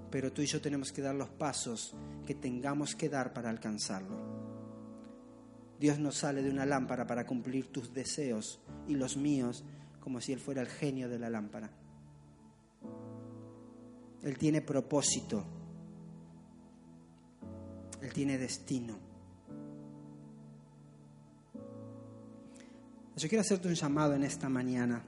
pero 0.09 0.31
tú 0.31 0.41
y 0.41 0.45
yo 0.45 0.61
tenemos 0.61 0.91
que 0.91 1.01
dar 1.01 1.15
los 1.15 1.29
pasos 1.29 1.95
que 2.25 2.35
tengamos 2.35 2.95
que 2.95 3.09
dar 3.09 3.33
para 3.33 3.49
alcanzarlo. 3.49 4.31
Dios 5.79 5.97
no 5.97 6.11
sale 6.11 6.43
de 6.43 6.49
una 6.49 6.65
lámpara 6.65 7.07
para 7.07 7.25
cumplir 7.25 7.71
tus 7.71 7.93
deseos 7.93 8.61
y 8.87 8.95
los 8.95 9.17
míos 9.17 9.63
como 9.99 10.21
si 10.21 10.33
Él 10.33 10.39
fuera 10.39 10.61
el 10.61 10.67
genio 10.67 11.09
de 11.09 11.17
la 11.17 11.29
lámpara. 11.29 11.71
Él 14.21 14.37
tiene 14.37 14.61
propósito. 14.61 15.43
Él 18.01 18.13
tiene 18.13 18.37
destino. 18.37 18.97
Yo 23.15 23.29
quiero 23.29 23.41
hacerte 23.41 23.67
un 23.67 23.75
llamado 23.75 24.13
en 24.13 24.23
esta 24.23 24.49
mañana 24.49 25.03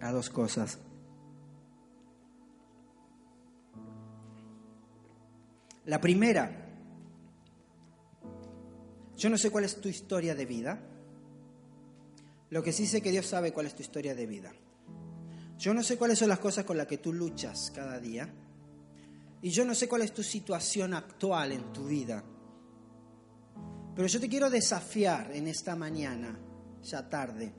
a 0.00 0.12
dos 0.12 0.30
cosas. 0.30 0.78
La 5.86 6.00
primera, 6.00 6.68
yo 9.16 9.28
no 9.28 9.36
sé 9.36 9.50
cuál 9.50 9.64
es 9.64 9.80
tu 9.80 9.88
historia 9.88 10.34
de 10.34 10.46
vida. 10.46 10.80
Lo 12.50 12.62
que 12.62 12.72
sí 12.72 12.86
sé 12.86 13.00
que 13.00 13.10
Dios 13.10 13.26
sabe 13.26 13.52
cuál 13.52 13.66
es 13.66 13.74
tu 13.74 13.82
historia 13.82 14.14
de 14.14 14.26
vida. 14.26 14.52
Yo 15.58 15.74
no 15.74 15.82
sé 15.82 15.98
cuáles 15.98 16.18
son 16.18 16.28
las 16.28 16.38
cosas 16.38 16.64
con 16.64 16.76
las 16.76 16.86
que 16.86 16.98
tú 16.98 17.12
luchas 17.12 17.70
cada 17.74 17.98
día. 17.98 18.32
Y 19.42 19.50
yo 19.50 19.64
no 19.64 19.74
sé 19.74 19.88
cuál 19.88 20.02
es 20.02 20.12
tu 20.12 20.22
situación 20.22 20.94
actual 20.94 21.52
en 21.52 21.72
tu 21.72 21.86
vida. 21.86 22.24
Pero 23.94 24.08
yo 24.08 24.20
te 24.20 24.28
quiero 24.28 24.48
desafiar 24.48 25.30
en 25.32 25.48
esta 25.48 25.76
mañana, 25.76 26.38
ya 26.82 27.08
tarde, 27.08 27.52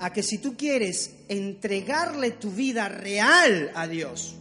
a 0.00 0.12
que 0.12 0.22
si 0.22 0.38
tú 0.38 0.56
quieres 0.56 1.14
entregarle 1.28 2.32
tu 2.32 2.50
vida 2.50 2.88
real 2.88 3.70
a 3.74 3.86
Dios, 3.86 4.34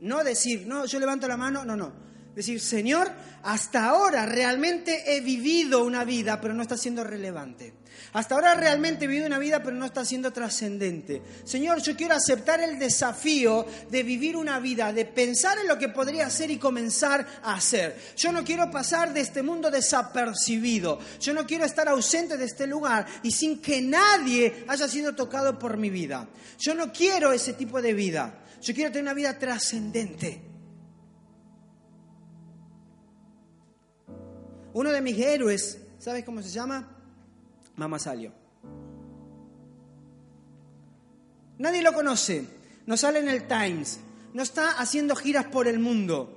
no 0.00 0.22
decir, 0.22 0.66
no, 0.66 0.86
yo 0.86 1.00
levanto 1.00 1.26
la 1.26 1.36
mano, 1.36 1.64
no, 1.64 1.76
no, 1.76 1.92
Decir, 2.38 2.60
Señor, 2.60 3.10
hasta 3.42 3.86
ahora 3.86 4.24
realmente 4.24 5.16
he 5.16 5.20
vivido 5.20 5.82
una 5.82 6.04
vida, 6.04 6.40
pero 6.40 6.54
no 6.54 6.62
está 6.62 6.76
siendo 6.76 7.02
relevante. 7.02 7.74
Hasta 8.12 8.36
ahora 8.36 8.54
realmente 8.54 9.04
he 9.06 9.08
vivido 9.08 9.26
una 9.26 9.40
vida, 9.40 9.60
pero 9.60 9.74
no 9.74 9.84
está 9.84 10.04
siendo 10.04 10.32
trascendente. 10.32 11.20
Señor, 11.42 11.82
yo 11.82 11.96
quiero 11.96 12.14
aceptar 12.14 12.60
el 12.60 12.78
desafío 12.78 13.66
de 13.90 14.04
vivir 14.04 14.36
una 14.36 14.60
vida, 14.60 14.92
de 14.92 15.04
pensar 15.04 15.58
en 15.58 15.66
lo 15.66 15.76
que 15.78 15.88
podría 15.88 16.26
hacer 16.26 16.48
y 16.52 16.58
comenzar 16.58 17.26
a 17.42 17.54
hacer. 17.54 17.98
Yo 18.16 18.30
no 18.30 18.44
quiero 18.44 18.70
pasar 18.70 19.12
de 19.12 19.22
este 19.22 19.42
mundo 19.42 19.68
desapercibido. 19.68 21.00
Yo 21.18 21.34
no 21.34 21.44
quiero 21.44 21.64
estar 21.64 21.88
ausente 21.88 22.36
de 22.36 22.44
este 22.44 22.68
lugar 22.68 23.04
y 23.24 23.32
sin 23.32 23.60
que 23.60 23.82
nadie 23.82 24.64
haya 24.68 24.86
sido 24.86 25.16
tocado 25.16 25.58
por 25.58 25.76
mi 25.76 25.90
vida. 25.90 26.28
Yo 26.60 26.72
no 26.72 26.92
quiero 26.92 27.32
ese 27.32 27.54
tipo 27.54 27.82
de 27.82 27.94
vida. 27.94 28.44
Yo 28.62 28.74
quiero 28.74 28.92
tener 28.92 29.02
una 29.02 29.14
vida 29.14 29.36
trascendente. 29.40 30.47
Uno 34.74 34.90
de 34.90 35.00
mis 35.00 35.18
héroes, 35.18 35.78
¿sabes 35.98 36.24
cómo 36.24 36.42
se 36.42 36.50
llama? 36.50 36.88
Mama 37.76 37.98
Salio. 37.98 38.32
Nadie 41.58 41.82
lo 41.82 41.92
conoce, 41.92 42.46
no 42.86 42.96
sale 42.96 43.18
en 43.18 43.28
el 43.28 43.48
Times, 43.48 44.00
no 44.32 44.42
está 44.42 44.78
haciendo 44.78 45.16
giras 45.16 45.46
por 45.46 45.66
el 45.66 45.78
mundo. 45.78 46.34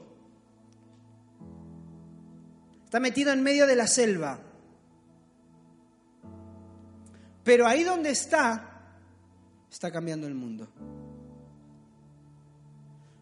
Está 2.85 2.99
metido 2.99 3.31
en 3.31 3.43
medio 3.43 3.67
de 3.67 3.75
la 3.75 3.87
selva. 3.87 4.39
Pero 7.43 7.67
ahí 7.67 7.83
donde 7.83 8.09
está, 8.09 8.95
está 9.69 9.91
cambiando 9.91 10.27
el 10.27 10.35
mundo. 10.35 10.67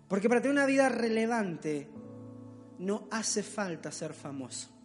Porque 0.08 0.28
para 0.28 0.42
tener 0.42 0.56
una 0.56 0.66
vida 0.66 0.90
relevante 0.90 1.88
no 2.80 3.08
hace 3.12 3.44
falta 3.44 3.92
ser 3.92 4.14
famoso. 4.14 4.79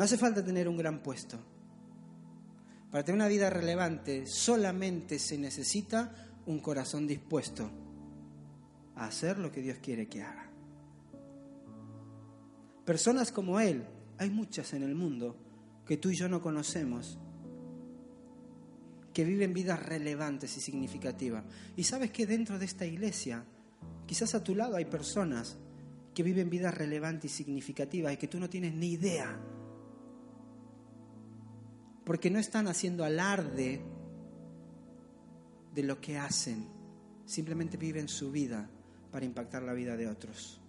No 0.00 0.04
hace 0.04 0.16
falta 0.16 0.42
tener 0.42 0.66
un 0.66 0.78
gran 0.78 1.02
puesto. 1.02 1.38
Para 2.90 3.04
tener 3.04 3.16
una 3.16 3.28
vida 3.28 3.50
relevante 3.50 4.26
solamente 4.26 5.18
se 5.18 5.36
necesita 5.36 6.40
un 6.46 6.58
corazón 6.60 7.06
dispuesto 7.06 7.70
a 8.96 9.04
hacer 9.04 9.38
lo 9.38 9.52
que 9.52 9.60
Dios 9.60 9.76
quiere 9.82 10.08
que 10.08 10.22
haga. 10.22 10.50
Personas 12.86 13.30
como 13.30 13.60
Él, 13.60 13.84
hay 14.16 14.30
muchas 14.30 14.72
en 14.72 14.84
el 14.84 14.94
mundo 14.94 15.36
que 15.84 15.98
tú 15.98 16.08
y 16.08 16.16
yo 16.16 16.30
no 16.30 16.40
conocemos, 16.40 17.18
que 19.12 19.24
viven 19.26 19.52
vidas 19.52 19.84
relevantes 19.84 20.56
y 20.56 20.62
significativas. 20.62 21.44
Y 21.76 21.84
sabes 21.84 22.10
que 22.10 22.24
dentro 22.24 22.58
de 22.58 22.64
esta 22.64 22.86
iglesia, 22.86 23.44
quizás 24.06 24.34
a 24.34 24.42
tu 24.42 24.54
lado 24.54 24.76
hay 24.76 24.86
personas 24.86 25.58
que 26.14 26.22
viven 26.22 26.48
vidas 26.48 26.72
relevantes 26.72 27.32
y 27.32 27.34
significativas 27.44 28.14
y 28.14 28.16
que 28.16 28.28
tú 28.28 28.40
no 28.40 28.48
tienes 28.48 28.72
ni 28.72 28.92
idea 28.92 29.38
porque 32.10 32.28
no 32.28 32.40
están 32.40 32.66
haciendo 32.66 33.04
alarde 33.04 33.80
de 35.72 35.82
lo 35.84 36.00
que 36.00 36.18
hacen, 36.18 36.66
simplemente 37.24 37.76
viven 37.76 38.08
su 38.08 38.32
vida 38.32 38.68
para 39.12 39.24
impactar 39.24 39.62
la 39.62 39.74
vida 39.74 39.96
de 39.96 40.08
otros. 40.08 40.60